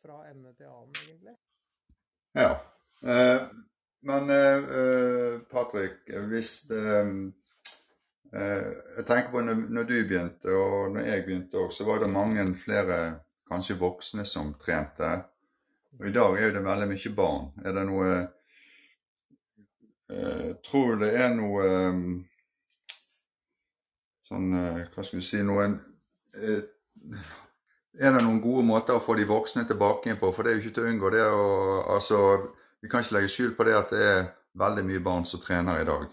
fra 0.00 0.22
ende 0.30 0.54
til 0.56 0.72
annen, 0.72 1.00
egentlig. 1.04 1.36
Ja. 2.34 2.52
Eh, 3.02 3.48
men 4.06 4.30
eh, 4.30 5.40
Patrick, 5.50 6.08
hvis 6.30 6.64
Eh, 6.70 7.06
jeg 8.36 9.04
tenker 9.06 9.30
på 9.32 9.40
når, 9.40 9.84
du 9.88 9.94
begynte, 10.08 10.52
og 10.52 10.92
når 10.94 11.06
jeg 11.08 11.24
begynte 11.24 11.60
òg, 11.62 11.70
så 11.72 11.86
var 11.88 12.02
det 12.02 12.10
mange 12.12 12.42
flere 12.58 12.98
kanskje 13.48 13.78
voksne 13.80 14.26
som 14.28 14.54
trente. 14.60 15.10
Og 15.96 16.08
i 16.08 16.12
dag 16.12 16.38
er 16.42 16.52
det 16.52 16.64
veldig 16.64 16.88
mye 16.90 17.12
barn. 17.16 17.46
Er 17.64 17.76
det 17.76 17.84
noe 17.88 18.08
jeg 18.12 18.26
Tror 20.62 20.94
du 20.94 21.02
det 21.02 21.14
er 21.18 21.32
noe 21.34 21.62
eh, 21.66 22.02
sånn 24.26 24.52
eh, 24.54 24.84
Hva 24.94 25.02
skal 25.02 25.18
vi 25.18 25.24
si 25.26 25.40
noen 25.42 25.74
eh, 26.38 26.62
Er 27.98 28.14
det 28.14 28.22
noen 28.22 28.38
gode 28.44 28.62
måter 28.68 28.94
å 28.94 29.02
få 29.02 29.16
de 29.18 29.26
voksne 29.26 29.66
tilbake 29.66 30.12
inn 30.12 30.20
på? 30.20 30.30
For 30.30 30.46
det 30.46 30.52
er 30.52 30.58
jo 30.58 30.62
ikke 30.62 30.76
til 30.76 30.86
å 30.86 30.92
unngå 30.92 31.10
det 31.14 31.24
å 31.26 31.48
altså, 31.96 32.20
Vi 32.82 32.92
kan 32.92 33.02
ikke 33.02 33.18
legge 33.18 33.32
skjul 33.34 33.56
på 33.58 33.66
det 33.66 33.74
at 33.80 33.94
det 33.94 34.04
er 34.12 34.22
veldig 34.56 34.86
mye 34.86 35.02
barn 35.04 35.26
som 35.28 35.42
trener 35.42 35.82
i 35.82 35.88
dag. 35.88 36.06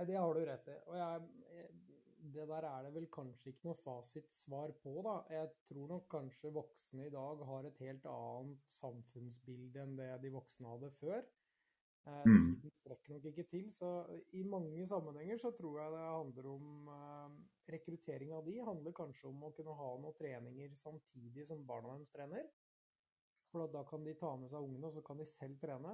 Nei, 0.00 0.06
det 0.08 0.16
har 0.16 0.32
du 0.32 0.44
rett 0.48 0.68
i. 0.72 0.74
Og 0.88 0.94
jeg, 0.96 1.24
det 2.32 2.44
der 2.48 2.64
er 2.64 2.84
det 2.86 2.92
vel 2.94 3.06
kanskje 3.12 3.50
ikke 3.50 3.66
noe 3.68 3.76
fasitsvar 3.82 4.72
på, 4.80 4.94
da. 5.04 5.16
Jeg 5.28 5.50
tror 5.68 5.90
nok 5.90 6.06
kanskje 6.08 6.52
voksne 6.56 7.04
i 7.04 7.12
dag 7.12 7.42
har 7.44 7.66
et 7.68 7.82
helt 7.84 8.06
annet 8.08 8.72
samfunnsbilde 8.78 9.82
enn 9.82 9.98
det 9.98 10.06
de 10.22 10.30
voksne 10.32 10.72
hadde 10.72 10.88
før. 10.96 11.20
Eh, 12.08 12.24
Mm. 12.24 12.54
tiden 12.56 12.72
strekker 12.72 13.12
nok 13.12 13.26
ikke 13.28 13.44
til, 13.44 13.66
så 13.72 13.90
i 14.32 14.42
mange 14.42 14.86
sammenhenger 14.88 15.36
så 15.36 15.50
tror 15.52 15.82
jeg 15.82 15.92
det 15.92 16.06
handler 16.06 16.46
om 16.48 16.88
eh, 16.88 17.36
Rekruttering 17.70 18.32
av 18.32 18.46
de 18.46 18.56
handler 18.58 18.92
kanskje 18.96 19.28
om 19.28 19.44
å 19.44 19.52
kunne 19.54 19.74
ha 19.76 19.90
noen 20.00 20.16
treninger 20.16 20.72
samtidig 20.74 21.44
som 21.46 21.60
barna 21.66 21.92
deres 21.98 22.08
trener. 22.10 22.48
For 23.52 23.66
da 23.68 23.84
kan 23.84 24.02
de 24.04 24.14
ta 24.14 24.32
med 24.36 24.48
seg 24.50 24.64
ungene, 24.64 24.86
og 24.88 24.92
så 24.96 25.02
kan 25.04 25.18
de 25.20 25.26
selv 25.28 25.60
trene. 25.60 25.92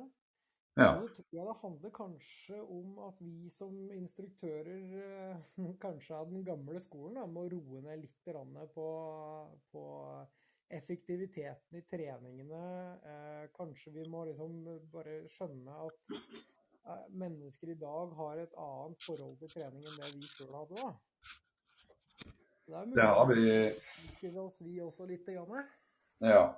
Ja. 0.77 0.91
Og 1.01 1.09
så 1.09 1.23
tror 1.25 1.39
jeg 1.39 1.47
det 1.49 1.61
handler 1.63 1.93
kanskje 1.97 2.59
om 2.61 2.99
at 3.07 3.21
vi 3.25 3.49
som 3.49 3.77
instruktører 3.97 4.97
eh, 5.01 5.39
kanskje 5.85 6.19
av 6.19 6.29
den 6.29 6.45
gamle 6.45 6.81
skolen 6.85 7.17
da, 7.17 7.25
må 7.25 7.47
roe 7.49 7.81
ned 7.87 8.03
litt 8.03 8.29
på, 8.75 8.89
på 9.73 9.85
effektiviteten 10.69 11.81
i 11.81 11.85
treningene. 11.89 12.63
Eh, 13.09 13.43
kanskje 13.57 13.95
vi 13.97 14.05
må 14.13 14.27
liksom 14.29 14.61
bare 14.93 15.23
skjønne 15.33 15.81
at 15.87 16.17
eh, 16.17 17.07
mennesker 17.25 17.73
i 17.73 17.81
dag 17.81 18.13
har 18.21 18.45
et 18.45 18.61
annet 18.61 19.09
forhold 19.09 19.39
til 19.41 19.55
trening 19.57 19.87
enn 19.87 20.01
det 20.03 20.13
vi 20.13 20.29
sjøl 20.35 20.53
hadde 20.61 20.83
da. 20.83 20.91
Det 22.67 22.75
er 22.75 22.89
mulig 22.91 22.99
Det 23.01 23.13
har 23.15 23.29
vi 23.31 23.37
vi 24.21 24.39
oss 24.43 24.61
vi 24.61 24.81
også 24.83 25.07
litt. 25.09 25.25
Grann. 25.25 25.71
Ja. 26.21 26.51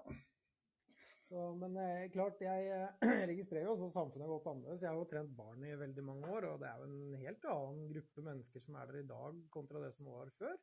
Så, 1.29 1.43
men 1.61 1.75
eh, 1.77 2.07
klart, 2.12 2.41
jeg 2.41 2.71
eh, 2.73 3.11
registrerer 3.31 3.67
jo 3.67 3.75
også 3.75 3.91
samfunnet 3.93 4.31
godt 4.31 4.49
annerledes. 4.49 4.85
Jeg 4.85 4.88
har 4.88 4.97
jo 4.97 5.09
trent 5.11 5.35
barn 5.37 5.64
i 5.67 5.75
veldig 5.77 6.05
mange 6.07 6.31
år, 6.33 6.47
og 6.49 6.62
det 6.62 6.71
er 6.71 6.81
jo 6.81 6.88
en 6.88 7.19
helt 7.21 7.45
annen 7.53 7.91
gruppe 7.93 8.25
mennesker 8.25 8.64
som 8.64 8.79
er 8.81 8.88
der 8.88 9.03
i 9.03 9.09
dag 9.11 9.43
kontra 9.53 9.83
det 9.85 9.91
som 9.93 10.09
var 10.09 10.33
før. 10.38 10.57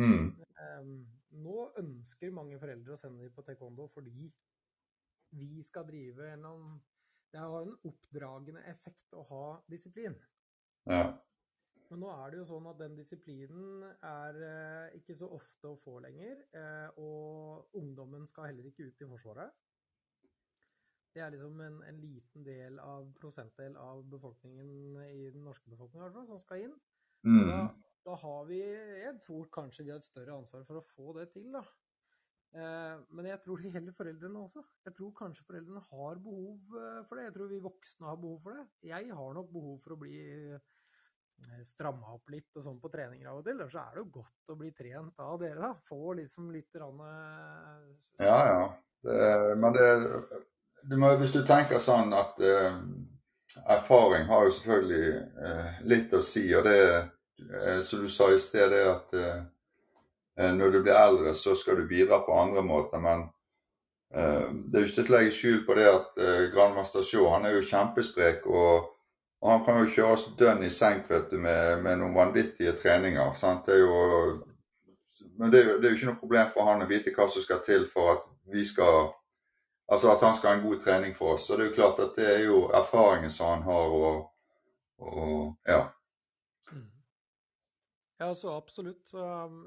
Mm. 0.00 0.28
Eh, 0.36 0.90
nå 1.40 1.56
ønsker 1.80 2.36
mange 2.36 2.60
foreldre 2.60 2.94
å 2.94 3.00
sende 3.00 3.24
dem 3.24 3.32
på 3.36 3.44
taekwondo 3.44 3.88
fordi 3.92 4.28
vi 5.36 5.62
skal 5.62 5.84
drive 5.86 6.30
gjennom 6.30 6.70
Det 7.30 7.38
har 7.38 7.62
en 7.62 7.76
oppdragende 7.86 8.62
effekt 8.66 9.12
å 9.14 9.22
ha 9.28 9.44
disiplin. 9.70 10.16
Ja. 10.90 11.04
Men 11.90 12.00
nå 12.02 12.08
er 12.10 12.32
det 12.32 12.40
jo 12.40 12.46
sånn 12.48 12.66
at 12.66 12.78
den 12.80 12.96
disiplinen 12.98 13.84
er 13.86 14.40
eh, 14.46 14.96
ikke 14.98 15.14
så 15.18 15.28
ofte 15.36 15.70
å 15.70 15.78
få 15.78 16.00
lenger, 16.02 16.42
eh, 16.58 16.98
og 16.98 17.78
ungdommen 17.78 18.26
skal 18.26 18.50
heller 18.50 18.66
ikke 18.66 18.88
ut 18.90 19.04
i 19.04 19.08
Forsvaret. 19.12 19.54
Det 21.14 21.22
er 21.24 21.32
liksom 21.34 21.60
en, 21.64 21.80
en 21.82 21.96
liten 22.00 22.44
del 22.46 22.78
av 22.78 23.08
prosentdel 23.18 23.76
av 23.82 24.04
befolkningen 24.12 24.68
i 25.08 25.30
den 25.34 25.42
norske 25.44 25.70
befolkningen 25.72 26.04
i 26.04 26.08
hvert 26.08 26.18
fall, 26.20 26.26
som 26.30 26.38
skal 26.42 26.66
inn. 26.68 26.76
Da, 27.20 27.28
Mm. 27.28 27.66
da 28.06 28.14
har 28.16 28.44
vi 28.48 28.58
Jeg 28.62 29.18
tror 29.20 29.48
kanskje 29.52 29.84
vi 29.84 29.90
har 29.90 29.98
et 30.00 30.06
større 30.06 30.32
ansvar 30.38 30.62
for 30.64 30.78
å 30.80 30.84
få 30.86 31.12
det 31.18 31.26
til, 31.34 31.50
da. 31.52 31.60
Eh, 32.52 32.96
men 33.14 33.26
jeg 33.28 33.42
tror 33.44 33.60
det 33.60 33.72
gjelder 33.74 33.92
foreldrene 33.94 34.40
også. 34.40 34.62
Jeg 34.86 34.94
tror 34.96 35.12
kanskje 35.18 35.44
foreldrene 35.46 35.82
har 35.90 36.16
behov 36.24 36.78
eh, 36.80 37.02
for 37.06 37.16
det. 37.16 37.26
Jeg 37.28 37.34
tror 37.36 37.48
vi 37.52 37.60
voksne 37.66 38.06
har 38.08 38.16
behov 38.16 38.40
for 38.42 38.56
det. 38.56 38.64
Jeg 38.88 39.10
har 39.14 39.34
nok 39.36 39.52
behov 39.52 39.76
for 39.84 39.94
å 39.94 39.98
bli 40.00 40.16
eh, 40.54 41.60
stramma 41.64 42.14
opp 42.16 42.32
litt 42.32 42.56
og 42.56 42.64
sånn 42.64 42.80
på 42.80 42.90
treninger 42.90 43.28
av 43.30 43.38
og 43.42 43.44
til. 43.46 43.60
Så 43.68 43.82
er 43.84 43.94
det 43.94 44.02
jo 44.02 44.10
godt 44.18 44.50
å 44.54 44.58
bli 44.62 44.70
trent 44.72 45.20
av 45.20 45.36
dere, 45.42 45.60
da. 45.60 45.74
Få 45.86 46.14
liksom 46.18 46.50
litt 46.54 46.74
rann, 46.80 47.00
eh, 47.04 48.24
Ja, 48.24 48.40
ja. 48.48 48.64
Det, 49.02 49.56
men 49.56 49.72
det 49.72 49.86
du 50.82 50.96
må, 50.96 51.12
Hvis 51.20 51.32
du 51.34 51.42
tenker 51.46 51.82
sånn 51.82 52.12
at 52.16 52.38
eh, 52.40 52.76
erfaring 53.66 54.28
har 54.30 54.46
jo 54.46 54.54
selvfølgelig 54.56 55.08
eh, 55.46 55.80
litt 55.92 56.14
å 56.14 56.22
si, 56.24 56.44
og 56.56 56.64
det 56.68 56.78
eh, 56.96 57.80
som 57.86 58.04
du 58.04 58.08
sa 58.12 58.30
i 58.32 58.38
sted, 58.40 58.70
det 58.72 58.84
at 58.88 59.18
eh, 59.18 59.42
eh, 60.38 60.54
når 60.56 60.76
du 60.76 60.80
blir 60.82 60.96
eldre, 60.96 61.34
så 61.34 61.56
skal 61.58 61.80
du 61.80 61.90
bidra 61.90 62.22
på 62.26 62.38
andre 62.38 62.64
måter. 62.64 63.02
Men 63.02 63.26
eh, 64.14 64.48
det 64.48 64.78
er 64.78 64.86
jo 64.86 64.92
ikke 64.92 65.02
til 65.02 65.12
å 65.12 65.18
legge 65.18 65.36
skjul 65.36 65.60
på 65.66 65.76
det 65.78 65.90
at 65.90 66.24
eh, 66.24 66.48
Grandmaster 66.54 67.04
Sjå 67.06 67.28
han 67.34 67.46
er 67.48 67.58
jo 67.58 67.68
kjempesprek. 67.68 68.46
og 68.46 68.96
og 69.40 69.50
han 69.50 69.62
kan 69.64 69.78
jo 69.80 69.92
kjøre 69.94 70.16
oss 70.16 70.26
dønn 70.36 70.64
i 70.66 70.70
senk 70.72 71.06
vet 71.08 71.30
du, 71.32 71.38
med, 71.40 71.80
med 71.80 72.00
noen 72.00 72.12
vanvittige 72.12 72.74
treninger. 72.76 73.32
sant? 73.34 73.64
Det 73.66 73.78
er 73.78 73.80
jo, 73.80 74.42
men 75.38 75.52
det 75.52 75.62
er, 75.62 75.70
jo, 75.70 75.76
det 75.80 75.88
er 75.88 75.94
jo 75.94 75.96
ikke 75.96 76.08
noe 76.10 76.20
problem 76.20 76.50
for 76.52 76.68
han 76.68 76.84
å 76.84 76.88
vite 76.90 77.14
hva 77.16 77.28
som 77.32 77.44
skal 77.44 77.62
til 77.64 77.86
for 77.94 78.12
at 78.18 78.26
vi 78.52 78.66
skal 78.68 79.14
Altså 79.90 80.12
at 80.12 80.22
han 80.22 80.36
skal 80.38 80.52
ha 80.52 80.58
en 80.58 80.66
god 80.68 80.82
trening 80.84 81.16
for 81.16 81.34
oss. 81.34 81.48
Og 81.50 81.58
det 81.58 81.64
er 81.64 81.70
jo 81.70 81.78
klart 81.78 82.02
at 82.04 82.18
det 82.18 82.26
er 82.30 82.44
jo 82.46 82.60
erfaringen 82.74 83.32
som 83.34 83.56
han 83.56 83.64
har, 83.66 83.94
og, 83.94 84.28
og 85.02 85.56
ja. 85.66 85.80
Mm. 86.70 86.84
Ja, 88.22 88.28
så 88.38 88.54
absolutt. 88.54 89.10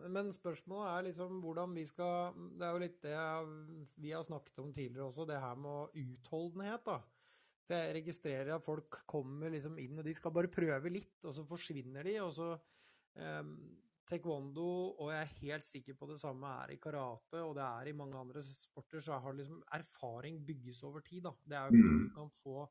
Men 0.08 0.32
spørsmålet 0.32 0.92
er 0.92 1.08
liksom 1.10 1.42
hvordan 1.44 1.76
vi 1.76 1.84
skal 1.90 2.38
Det 2.56 2.68
er 2.68 2.72
jo 2.72 2.84
litt 2.86 3.02
det 3.04 3.18
vi 4.00 4.14
har 4.14 4.24
snakket 4.24 4.64
om 4.64 4.72
tidligere 4.72 5.10
også, 5.10 5.28
det 5.28 5.42
her 5.44 5.60
med 5.60 6.00
utholdenhet, 6.06 6.86
da. 6.88 7.02
Jeg 7.70 7.94
registrerer 7.96 8.56
at 8.56 8.64
folk 8.64 9.04
kommer 9.08 9.52
liksom 9.52 9.78
inn, 9.80 10.00
og 10.00 10.06
de 10.06 10.14
skal 10.16 10.34
bare 10.36 10.52
prøve 10.52 10.92
litt, 10.92 11.16
og 11.24 11.32
så 11.36 11.46
forsvinner 11.48 12.04
de, 12.04 12.18
og 12.20 12.34
så 12.36 12.50
um, 13.16 13.54
Taekwondo, 14.10 14.68
og 15.00 15.14
jeg 15.14 15.22
er 15.22 15.38
helt 15.40 15.66
sikker 15.68 15.96
på 16.00 16.10
det 16.10 16.20
samme 16.20 16.50
er 16.64 16.74
i 16.76 16.80
karate, 16.82 17.40
og 17.40 17.54
det 17.56 17.64
er 17.64 17.90
i 17.90 17.96
mange 17.96 18.20
andre 18.20 18.44
sporter, 18.44 19.00
så 19.04 19.20
har 19.24 19.38
liksom 19.38 19.64
erfaring 19.78 20.42
bygges 20.48 20.84
over 20.84 21.06
tid, 21.06 21.24
da. 21.24 21.32
Det 21.48 21.58
er 21.58 21.70
jo 21.70 21.78
ikke 21.78 21.88
noe 21.88 22.04
du 22.04 22.14
kan 22.18 22.36
få 22.42 22.68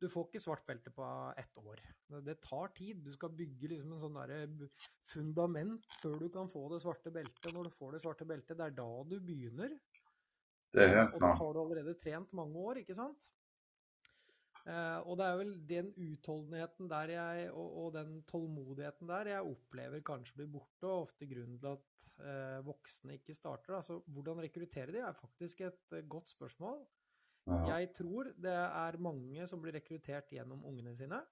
du 0.00 0.06
får 0.08 0.30
ikke 0.30 0.40
svart 0.40 0.62
belte 0.64 0.90
på 0.96 1.06
ett 1.36 1.58
år. 1.60 1.80
Det, 2.24 2.38
tar 2.40 2.70
tid. 2.72 3.02
Du 3.04 3.10
skal 3.12 3.34
bygge 3.36 3.68
liksom 3.68 3.90
en 3.92 4.00
sånn 4.00 4.16
derre 4.16 4.68
fundament 5.04 5.84
før 6.00 6.14
du 6.22 6.30
kan 6.32 6.48
få 6.48 6.62
det 6.72 6.78
svarte 6.80 7.12
beltet. 7.12 7.50
Når 7.52 7.68
du 7.68 7.74
får 7.76 7.92
det 7.92 8.00
svarte 8.06 8.28
beltet, 8.28 8.56
det 8.56 8.70
er 8.70 8.78
da 8.78 8.88
du 9.10 9.18
begynner. 9.20 9.74
Det 10.72 10.86
er 10.86 10.94
helt 10.94 11.18
Og 11.18 11.24
da 11.26 11.34
har 11.36 11.52
du 11.52 11.60
allerede 11.60 11.98
trent 12.00 12.32
mange 12.36 12.64
år, 12.64 12.80
ikke 12.80 12.96
sant? 12.96 13.28
Eh, 14.68 14.98
og 15.08 15.16
det 15.16 15.26
er 15.26 15.38
vel 15.40 15.52
den 15.68 15.90
utholdenheten 15.96 16.90
der 16.90 17.12
jeg, 17.14 17.50
og, 17.50 17.68
og 17.82 17.92
den 17.96 18.20
tålmodigheten 18.28 19.08
der 19.08 19.32
jeg 19.32 19.52
opplever 19.54 20.04
kanskje 20.04 20.40
blir 20.40 20.50
borte, 20.52 20.86
og 20.88 21.06
ofte 21.08 21.28
grunnen 21.30 21.58
til 21.62 21.72
at 21.72 22.06
eh, 22.26 22.60
voksne 22.66 23.16
ikke 23.18 23.36
starter. 23.36 23.78
Altså, 23.78 24.00
hvordan 24.06 24.42
rekruttere 24.44 24.92
de 24.94 25.04
er 25.04 25.16
faktisk 25.16 25.64
et 25.68 25.96
eh, 25.96 26.06
godt 26.08 26.32
spørsmål. 26.34 26.82
Ja. 27.48 27.78
Jeg 27.78 27.92
tror 27.96 28.30
det 28.36 28.52
er 28.52 29.00
mange 29.02 29.46
som 29.48 29.62
blir 29.62 29.74
rekruttert 29.78 30.34
gjennom 30.34 30.64
ungene 30.68 30.92
sine. 30.96 31.22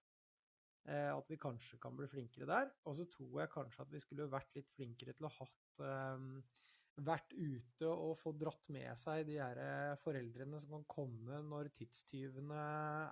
Eh, 0.89 1.11
at 1.13 1.29
vi 1.29 1.37
kanskje 1.37 1.77
kan 1.83 1.97
bli 1.97 2.09
flinkere 2.09 2.49
der. 2.49 2.73
Og 2.89 2.97
så 2.97 3.05
tror 3.13 3.43
jeg 3.43 3.53
kanskje 3.53 3.85
at 3.85 3.93
vi 3.93 4.01
skulle 4.01 4.31
vært 4.33 4.57
litt 4.57 4.73
flinkere 4.73 5.13
til 5.17 5.29
å 5.29 5.35
hatt 5.37 5.85
eh, 5.85 6.25
Vært 6.99 7.35
ute 7.37 7.87
og 7.89 8.17
få 8.19 8.33
dratt 8.35 8.69
med 8.75 8.91
seg 8.99 9.23
de 9.29 9.37
her 9.39 9.59
eh, 9.63 9.95
foreldrene 10.01 10.59
som 10.59 10.73
kan 10.75 10.87
komme 10.91 11.39
når 11.47 11.71
tidstyvene 11.77 12.63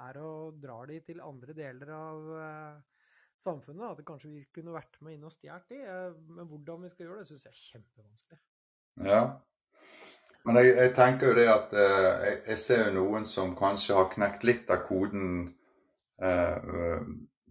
er 0.08 0.18
og 0.24 0.58
drar 0.62 0.90
de 0.90 0.98
til 1.06 1.22
andre 1.22 1.54
deler 1.54 1.92
av 1.94 2.30
eh, 2.42 3.02
samfunnet. 3.38 3.92
At 3.92 4.06
kanskje 4.08 4.32
vi 4.32 4.42
kunne 4.50 4.74
vært 4.74 4.98
med 5.06 5.16
inn 5.16 5.28
og 5.28 5.34
stjålet 5.34 5.70
de. 5.70 5.82
Eh, 5.86 6.16
men 6.34 6.50
hvordan 6.50 6.82
vi 6.82 6.90
skal 6.92 7.06
gjøre 7.06 7.22
det, 7.22 7.28
syns 7.30 7.46
jeg 7.46 7.54
er 7.54 7.62
kjempevanskelig. 7.62 8.40
Ja. 9.06 9.20
Men 10.46 10.60
jeg, 10.62 10.74
jeg 10.78 10.94
tenker 10.94 11.30
jo 11.30 11.36
det 11.38 11.46
at 11.50 11.72
eh, 11.74 12.10
jeg, 12.26 12.40
jeg 12.52 12.62
ser 12.62 12.82
jo 12.88 12.96
noen 13.00 13.30
som 13.30 13.54
kanskje 13.58 13.96
har 13.98 14.10
knekt 14.12 14.46
litt 14.46 14.70
av 14.70 14.84
koden 14.86 15.30
eh, 16.22 16.98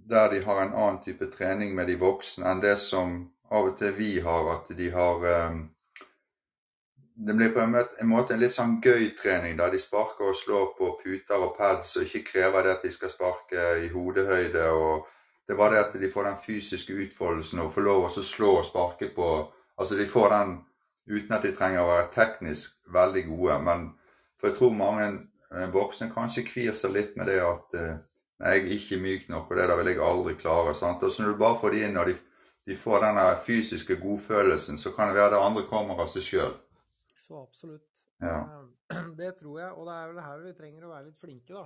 der 0.06 0.30
de 0.32 0.41
har 0.45 0.62
en 0.62 0.76
annen 0.76 1.00
type 1.04 1.28
trening 1.34 1.74
med 1.76 1.89
de 1.89 1.98
voksne 2.00 2.48
enn 2.48 2.62
det 2.63 2.76
som 2.80 3.17
av 3.52 3.71
og 3.71 3.78
til 3.80 3.93
vi 3.98 4.12
har, 4.26 4.48
at 4.56 4.71
de 4.78 4.89
har 4.93 5.26
eh, 5.30 5.58
Det 7.17 7.34
blir 7.34 7.49
på 7.56 7.60
en 7.63 7.71
måte, 8.10 8.34
en 8.34 8.41
litt 8.41 8.51
sånn 8.51 8.80
gøy 8.84 9.13
trening 9.15 9.56
da 9.56 9.69
de 9.71 9.80
sparker 9.80 10.34
og 10.34 10.36
slår 10.36 10.73
på 10.75 10.89
puter 10.99 11.39
og 11.39 11.54
pads 11.56 11.93
og 11.95 12.10
ikke 12.10 12.25
krever 12.28 12.65
det 12.65 12.73
at 12.75 12.84
de 12.84 12.91
skal 12.91 13.13
sparke 13.13 13.67
i 13.86 13.91
hodehøyde. 13.93 14.65
og 14.71 15.08
Det 15.47 15.56
bare 15.56 15.78
det 15.78 15.84
at 15.86 15.99
de 16.01 16.12
får 16.12 16.23
den 16.28 16.41
fysiske 16.43 16.93
utfoldelsen 16.93 17.62
og 17.63 17.71
får 17.73 17.88
lov 17.88 18.08
å 18.10 18.10
slå 18.23 18.58
og 18.60 18.65
sparke 18.67 19.12
på 19.15 19.30
Altså 19.78 19.95
de 19.95 20.06
får 20.08 20.30
den 20.30 20.51
uten 21.08 21.36
at 21.36 21.43
de 21.43 21.51
trenger 21.56 21.84
å 21.84 21.89
være 21.89 22.12
teknisk 22.13 22.78
veldig 22.93 23.23
gode. 23.28 23.58
Men 23.67 23.88
for 24.39 24.49
jeg 24.49 24.58
tror 24.60 24.78
mange 24.78 25.08
eh, 25.51 25.65
voksne 25.73 26.12
kanskje 26.13 26.45
kvir 26.47 26.71
seg 26.78 26.93
litt 26.95 27.17
med 27.19 27.28
det 27.28 27.41
at 27.43 27.75
eh, 27.80 27.97
nei, 28.39 28.54
jeg 28.56 28.62
er 28.62 28.78
ikke 28.78 29.01
myk 29.04 29.28
nok, 29.34 29.49
og 29.49 29.60
det 29.60 29.67
der 29.67 29.82
vil 29.82 29.91
jeg 29.91 30.04
aldri 30.04 30.38
klare. 30.39 30.73
sant? 30.73 31.04
Og 31.04 31.12
så 31.12 31.23
når 31.23 31.36
du 31.36 31.41
bare 31.43 31.60
får 31.60 31.75
de 31.75 31.84
inn, 31.88 31.97
og 31.99 32.08
de, 32.08 32.15
de 32.71 32.78
får 32.80 33.04
denne 33.04 33.25
fysiske 33.45 33.99
godfølelsen, 33.99 34.80
så 34.80 34.95
kan 34.95 35.12
det 35.12 35.19
være 35.19 35.36
det 35.36 35.43
andre 35.43 35.67
kommer 35.67 35.99
av 35.99 36.12
seg 36.12 36.23
sjøl. 36.30 36.56
Så 37.25 37.41
absolutt. 37.41 38.05
Ja. 38.21 38.38
Eh, 38.91 39.09
Det 39.19 39.31
tror 39.39 39.59
jeg, 39.61 39.73
og 39.73 39.88
det 39.89 39.97
er 39.97 40.13
vel 40.13 40.23
her 40.27 40.45
vi 40.45 40.53
trenger 40.57 40.85
å 40.85 40.93
være 40.93 41.09
litt 41.09 41.19
flinke, 41.19 41.57
da. 41.57 41.65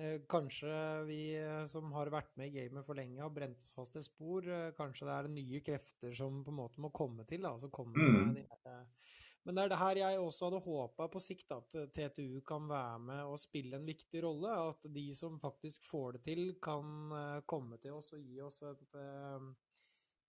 Eh, 0.00 0.18
Kanskje 0.30 0.74
vi 1.08 1.20
eh, 1.36 1.64
som 1.68 1.90
har 1.96 2.12
vært 2.14 2.36
med 2.40 2.50
i 2.50 2.54
gamet 2.60 2.86
for 2.86 2.98
lenge, 2.98 3.20
har 3.20 3.32
brent 3.34 3.58
oss 3.66 3.74
fast 3.76 3.98
et 3.98 4.06
spor. 4.06 4.46
Kanskje 4.78 5.08
det 5.08 5.16
er 5.16 5.32
nye 5.34 5.62
krefter 5.66 6.14
som 6.16 6.44
på 6.46 6.54
en 6.54 6.60
måte 6.62 6.84
må 6.84 6.92
komme 6.94 7.26
til, 7.28 7.42
da. 7.44 7.56
Altså 7.56 7.72
komme 7.72 7.98
Mm. 8.00 8.34
de 8.38 8.46
Men 9.44 9.56
det 9.56 9.62
er 9.62 9.68
det 9.72 9.78
her 9.80 9.96
jeg 9.96 10.20
også 10.20 10.50
hadde 10.50 10.58
håpa 10.66 11.06
på 11.08 11.20
sikt, 11.24 11.52
at 11.56 11.92
TTU 11.96 12.42
kan 12.44 12.66
være 12.68 12.98
med 13.00 13.22
og 13.24 13.38
spille 13.40 13.78
en 13.78 13.86
viktig 13.88 14.20
rolle. 14.22 14.52
At 14.68 14.84
de 14.84 15.14
som 15.16 15.38
faktisk 15.40 15.82
får 15.88 16.18
det 16.18 16.22
til, 16.28 16.42
kan 16.60 17.42
komme 17.48 17.78
til 17.80 17.96
oss 17.96 18.12
og 18.12 18.20
gi 18.20 18.36
oss 18.44 18.60
et 18.68 18.84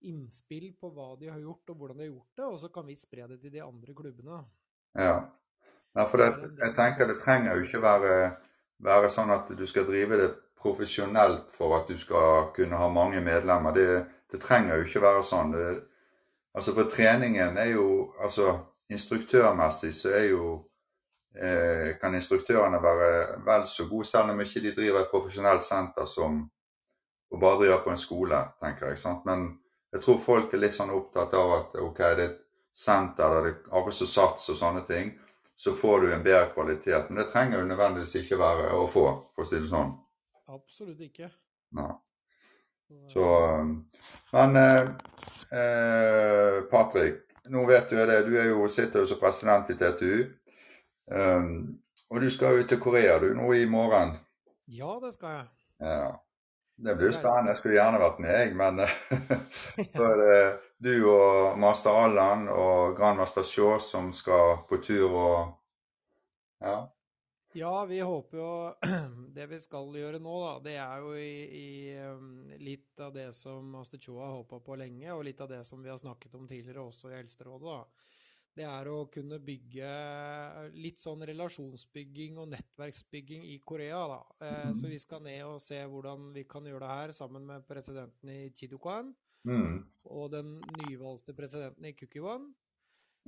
innspill 0.10 0.72
på 0.80 0.92
hva 0.94 1.16
de 1.20 1.30
har 1.32 1.40
gjort 1.42 1.74
og 1.74 1.78
hvordan 1.78 2.00
de 2.00 2.06
har 2.06 2.14
gjort 2.14 2.40
det, 2.40 2.46
og 2.48 2.60
så 2.62 2.70
kan 2.74 2.88
vi 2.88 2.98
spre 3.00 3.28
det 3.30 3.42
til 3.42 3.54
de 3.54 3.64
andre 3.64 3.96
klubbene. 3.98 4.40
Ja. 4.98 5.18
ja 5.98 6.08
for 6.10 6.22
det, 6.22 6.32
jeg 6.62 6.76
tenker 6.78 7.10
det 7.10 7.20
trenger 7.22 7.56
jo 7.56 7.68
ikke 7.68 7.84
være, 7.84 8.16
være 8.84 9.12
sånn 9.14 9.34
at 9.36 9.52
du 9.58 9.66
skal 9.70 9.88
drive 9.90 10.20
det 10.22 10.32
profesjonelt 10.62 11.54
for 11.58 11.78
at 11.80 11.88
du 11.90 11.98
skal 11.98 12.52
kunne 12.56 12.78
ha 12.78 12.90
mange 12.94 13.22
medlemmer. 13.26 13.74
Det, 13.74 13.88
det 14.32 14.42
trenger 14.44 14.78
jo 14.78 14.90
ikke 14.90 15.06
være 15.06 15.24
sånn. 15.26 15.56
Det, 15.56 15.70
altså 16.58 16.76
For 16.78 16.92
treningen 16.92 17.58
er 17.58 17.74
jo 17.76 17.88
altså 18.20 18.60
Instruktørmessig 18.92 19.94
så 19.96 20.10
er 20.12 20.26
jo 20.34 20.46
eh, 21.32 21.94
kan 22.02 22.12
instruktørene 22.12 22.82
være 22.84 23.38
vel 23.46 23.62
så 23.64 23.86
gode, 23.88 24.04
selv 24.10 24.34
om 24.34 24.42
ikke 24.44 24.60
de 24.66 24.74
driver 24.76 25.00
et 25.00 25.14
profesjonelt 25.14 25.64
senter 25.64 26.04
som 26.04 26.42
og 27.32 27.40
bare 27.40 27.62
driver 27.62 27.84
på 27.84 27.92
en 27.94 27.98
skole, 27.98 28.40
tenker 28.64 28.88
jeg. 28.88 28.98
sant? 29.00 29.26
Men 29.26 29.61
jeg 29.92 30.04
tror 30.04 30.22
folk 30.24 30.54
er 30.54 30.64
litt 30.64 30.76
sånn 30.76 30.94
opptatt 30.96 31.34
av 31.36 31.58
at 31.58 31.76
ok, 31.82 31.98
det 31.98 32.12
er 32.12 32.24
et 32.30 32.40
senter 32.72 33.36
der 33.36 33.50
det 33.50 33.56
er 33.76 33.92
som 33.96 34.08
Sats 34.08 34.50
og 34.50 34.58
sånne 34.60 34.86
ting, 34.88 35.12
så 35.56 35.74
får 35.76 36.02
du 36.02 36.14
en 36.14 36.24
bedre 36.24 36.48
kvalitet. 36.54 37.10
Men 37.10 37.22
det 37.22 37.32
trenger 37.34 37.60
jo 37.60 37.68
nødvendigvis 37.68 38.16
ikke 38.24 38.40
være 38.40 38.72
å 38.78 38.88
få, 38.90 39.06
for 39.36 39.44
å 39.44 39.50
si 39.50 39.60
det 39.60 39.70
sånn. 39.70 39.92
Absolutt 40.52 41.04
ikke. 41.06 41.30
Nei. 41.78 41.92
Så 43.12 43.26
Men 44.32 44.56
eh, 44.60 44.90
eh, 45.60 46.58
Patrick, 46.72 47.22
nå 47.52 47.66
vet 47.68 47.90
du 47.90 48.00
det, 48.00 48.24
du 48.28 48.36
jo, 48.36 48.68
sitter 48.72 49.04
jo 49.04 49.12
som 49.12 49.20
president 49.20 49.70
i 49.72 49.78
TTU. 49.80 50.26
Um, 51.12 51.80
og 52.12 52.22
du 52.24 52.30
skal 52.32 52.60
jo 52.60 52.68
til 52.68 52.80
Korea 52.80 53.18
du 53.20 53.32
nå 53.36 53.50
i 53.56 53.66
morgen. 53.68 54.16
Ja, 54.72 54.96
det 55.04 55.14
skal 55.16 55.36
jeg. 55.36 55.48
Ja. 55.84 56.12
Det 56.82 56.96
blir 56.98 57.12
jo 57.12 57.14
spennende. 57.14 57.54
Jeg 57.54 57.62
skulle 57.62 57.78
gjerne 57.78 58.02
vært 58.02 58.22
med, 58.24 58.32
jeg. 58.40 58.56
Men 58.58 58.80
så 59.94 60.08
er 60.08 60.22
det 60.22 60.38
du 60.82 60.94
og 61.12 61.60
master 61.62 61.94
Allan 61.94 62.48
og 62.50 62.96
grandmaster 62.98 63.46
Shaw 63.46 63.78
som 63.84 64.10
skal 64.16 64.64
på 64.70 64.82
tur 64.86 65.10
og 65.12 65.58
Ja. 66.62 66.88
Ja, 67.54 67.86
vi 67.86 68.00
håper 68.00 68.38
jo 68.38 68.52
Det 69.36 69.46
vi 69.52 69.60
skal 69.60 69.90
gjøre 69.98 70.22
nå, 70.24 70.36
da, 70.46 70.52
det 70.64 70.76
er 70.80 71.02
jo 71.04 71.16
i, 71.20 71.34
i 71.60 71.70
um, 72.08 72.46
litt 72.64 73.00
av 73.04 73.12
det 73.16 73.32
som 73.36 73.66
Master 73.74 74.00
Shaw 74.00 74.22
har 74.22 74.38
håpa 74.38 74.62
på 74.64 74.78
lenge, 74.80 75.10
og 75.12 75.26
litt 75.28 75.42
av 75.44 75.50
det 75.52 75.64
som 75.68 75.82
vi 75.84 75.92
har 75.92 76.00
snakket 76.00 76.36
om 76.38 76.48
tidligere 76.48 76.86
også 76.86 77.12
i 77.12 77.18
Eldsterådet. 77.20 77.76
da. 77.76 78.21
Det 78.52 78.66
er 78.68 78.88
å 78.92 79.06
kunne 79.12 79.40
bygge 79.40 79.90
litt 80.76 81.00
sånn 81.00 81.24
relasjonsbygging 81.28 82.40
og 82.42 82.50
nettverksbygging 82.52 83.46
i 83.54 83.58
Korea. 83.64 84.02
da. 84.12 84.22
Mm. 84.42 84.74
så 84.76 84.92
vi 84.92 85.00
skal 85.00 85.24
ned 85.24 85.44
og 85.48 85.62
se 85.64 85.80
hvordan 85.80 86.32
vi 86.36 86.44
kan 86.50 86.68
gjøre 86.68 86.84
det 86.84 86.96
her 86.98 87.14
sammen 87.16 87.48
med 87.48 87.68
presidenten 87.70 88.34
i 88.34 88.52
Chidukan 88.52 89.14
mm. 89.48 89.78
og 90.12 90.32
den 90.36 90.58
nyvalgte 90.82 91.36
presidenten 91.38 91.88
i 91.88 91.96
Kukiwan. 91.96 92.52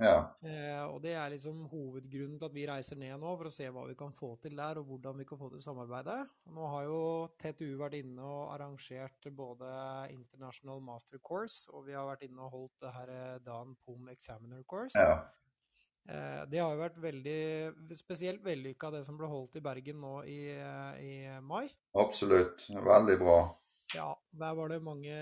Ja. 0.02 0.16
Eh, 0.42 0.82
og 0.88 0.98
det 1.04 1.12
er 1.14 1.30
liksom 1.30 1.64
hovedgrunnen 1.70 2.38
til 2.40 2.48
at 2.48 2.56
vi 2.56 2.66
reiser 2.66 2.98
ned 2.98 3.14
nå, 3.22 3.34
for 3.38 3.50
å 3.50 3.52
se 3.54 3.68
hva 3.70 3.84
vi 3.86 3.94
kan 3.98 4.14
få 4.16 4.32
til 4.42 4.56
der, 4.58 4.80
og 4.80 4.88
hvordan 4.88 5.20
vi 5.20 5.26
kan 5.28 5.38
få 5.38 5.52
til 5.52 5.62
samarbeidet. 5.62 6.18
Nå 6.54 6.72
har 6.72 6.88
jo 6.88 6.98
TTU 7.38 7.76
vært 7.80 8.00
inne 8.00 8.26
og 8.26 8.50
arrangert 8.56 9.30
både 9.36 9.70
International 10.14 10.82
Master 10.82 11.22
Course, 11.22 11.70
og 11.70 11.86
vi 11.86 11.94
har 11.94 12.08
vært 12.10 12.26
inne 12.26 12.42
og 12.42 12.58
holdt 12.58 12.76
det 12.82 12.94
her 12.98 13.14
eh, 13.14 13.40
Dan 13.46 13.78
Pom 13.86 14.10
Examiner 14.10 14.66
Course. 14.66 14.98
Ja. 14.98 15.22
Eh, 16.04 16.42
det 16.50 16.60
har 16.60 16.74
jo 16.74 16.82
vært 16.82 16.98
veldig, 17.00 17.40
spesielt 17.96 18.42
vellykka 18.44 18.90
det 18.92 19.04
som 19.06 19.16
ble 19.16 19.30
holdt 19.30 19.56
i 19.56 19.64
Bergen 19.64 20.02
nå 20.02 20.16
i, 20.28 20.40
eh, 20.52 20.98
i 21.00 21.14
mai. 21.40 21.68
Absolutt. 21.96 22.66
Veldig 22.74 23.20
bra. 23.22 23.38
Ja, 23.92 24.08
der 24.32 24.54
var 24.56 24.72
det 24.72 24.80
mange, 24.82 25.16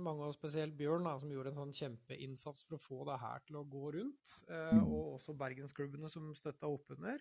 mange 0.00 0.26
og 0.26 0.34
spesielt 0.34 0.74
Bjørn, 0.78 1.04
da, 1.06 1.16
som 1.20 1.30
gjorde 1.30 1.52
en 1.52 1.60
sånn 1.60 1.74
kjempeinnsats 1.76 2.64
for 2.66 2.78
å 2.78 2.82
få 2.82 3.02
det 3.10 3.18
her 3.20 3.44
til 3.46 3.60
å 3.60 3.66
gå 3.68 3.90
rundt. 3.98 4.32
Eh, 4.48 4.72
mm. 4.78 4.86
og 4.86 5.12
også 5.18 5.36
bergensklubbene 5.38 6.10
som 6.10 6.32
støtta 6.34 6.70
oppunder. 6.72 7.20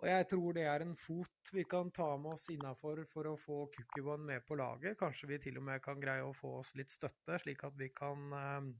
Og 0.00 0.06
jeg 0.08 0.28
tror 0.30 0.56
det 0.56 0.66
er 0.68 0.84
en 0.84 0.94
fot 0.96 1.52
vi 1.52 1.64
kan 1.68 1.90
ta 1.94 2.08
med 2.20 2.34
oss 2.34 2.46
innafor 2.52 3.02
for 3.10 3.28
å 3.28 3.34
få 3.40 3.58
Kukkibon 3.74 4.24
med 4.28 4.44
på 4.46 4.56
laget. 4.60 4.96
Kanskje 5.00 5.28
vi 5.32 5.40
til 5.42 5.58
og 5.60 5.66
med 5.68 5.82
kan 5.84 6.00
greie 6.00 6.24
å 6.24 6.36
få 6.36 6.58
oss 6.60 6.72
litt 6.78 6.92
støtte, 6.92 7.40
slik 7.42 7.64
at 7.68 7.76
vi 7.78 7.90
kan 7.96 8.38
eh, 8.38 8.70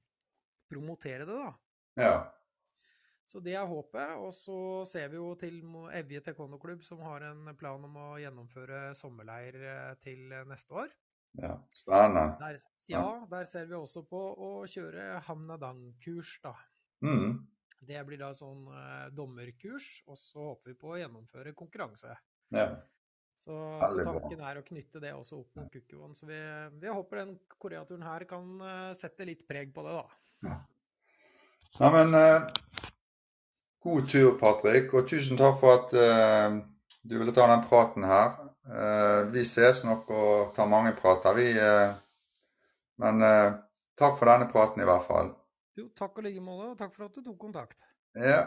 promotere 0.72 1.28
det, 1.28 1.40
da. 1.40 1.52
Ja. 2.00 2.14
Så 3.33 3.40
det 3.40 3.55
er 3.57 3.68
håpet. 3.68 4.11
Og 4.21 4.35
så 4.37 4.57
ser 4.88 5.09
vi 5.09 5.16
jo 5.16 5.31
til 5.40 5.62
Evje 5.97 6.21
taekwondo-klubb, 6.27 6.83
som 6.85 7.01
har 7.07 7.25
en 7.31 7.49
plan 7.57 7.81
om 7.88 7.97
å 7.97 8.11
gjennomføre 8.21 8.90
sommerleir 8.99 9.57
eh, 9.57 9.95
til 10.05 10.35
neste 10.51 10.77
år. 10.85 10.92
Ja, 11.40 11.55
spennende. 11.73 12.37
Der, 12.42 12.59
ja, 12.92 13.07
der 13.31 13.49
ser 13.49 13.71
vi 13.71 13.79
også 13.79 14.05
på 14.05 14.21
å 14.21 14.51
kjøre 14.68 15.23
Hamnadang-kurs, 15.31 16.35
da. 16.45 16.53
Mm. 17.01 17.40
Det 17.83 18.03
blir 18.07 18.21
da 18.21 18.35
sånn 18.37 18.66
eh, 18.68 19.07
dommerkurs, 19.16 20.03
og 20.05 20.21
så 20.21 20.51
håper 20.53 20.75
vi 20.75 20.79
på 20.85 20.92
å 20.92 21.01
gjennomføre 21.01 21.55
konkurranse. 21.57 22.18
Ja. 22.53 22.68
Så, 23.33 23.57
så, 23.81 24.05
tanken 24.05 24.42
er 24.45 24.61
å 24.61 24.66
knytte 24.66 25.01
det 25.03 25.14
også 25.16 25.40
opp 25.40 25.57
mot 25.57 25.73
Kukkivon. 25.73 26.12
Så 26.14 26.29
vi, 26.29 26.37
vi, 26.77 26.92
håper 26.92 27.25
den 27.25 27.33
koreaturen 27.57 28.05
her 28.05 28.27
kan 28.29 28.53
uh, 28.61 28.92
sette 28.95 29.25
litt 29.27 29.47
preg 29.49 29.73
på 29.75 29.83
det, 29.88 29.97
da. 29.97 30.51
Ja. 30.51 30.59
ja 31.81 31.90
men 31.97 32.21
God 33.83 34.09
tur, 34.11 34.38
Patrick, 34.38 34.92
og 34.95 35.09
tusen 35.11 35.38
takk 35.40 35.59
for 35.61 35.75
at 35.75 35.92
uh, 35.99 36.61
du 37.03 37.16
ville 37.18 37.35
ta 37.35 37.49
den 37.51 37.64
praten 37.66 38.07
her. 38.07 38.37
Uh, 38.62 39.27
vi 39.35 39.42
ses 39.49 39.83
nok 39.85 40.11
og 40.14 40.53
tar 40.57 40.71
mange 40.71 40.95
prater, 40.99 41.35
vi. 41.35 41.49
Uh, 41.59 41.95
men 43.03 43.25
takk 43.99 44.18
for 44.21 44.29
denne 44.31 44.47
praten 44.53 44.85
i 44.85 44.87
hvert 44.87 45.09
fall. 45.09 45.33
Jo, 45.79 45.88
takk 45.99 46.21
i 46.21 46.29
like 46.29 46.45
måte, 46.45 46.71
og 46.71 46.79
takk 46.79 46.92
for 46.95 47.09
at 47.09 47.16
du 47.16 47.25
tok 47.25 47.38
kontakt. 47.40 47.83
Ja. 48.14 48.45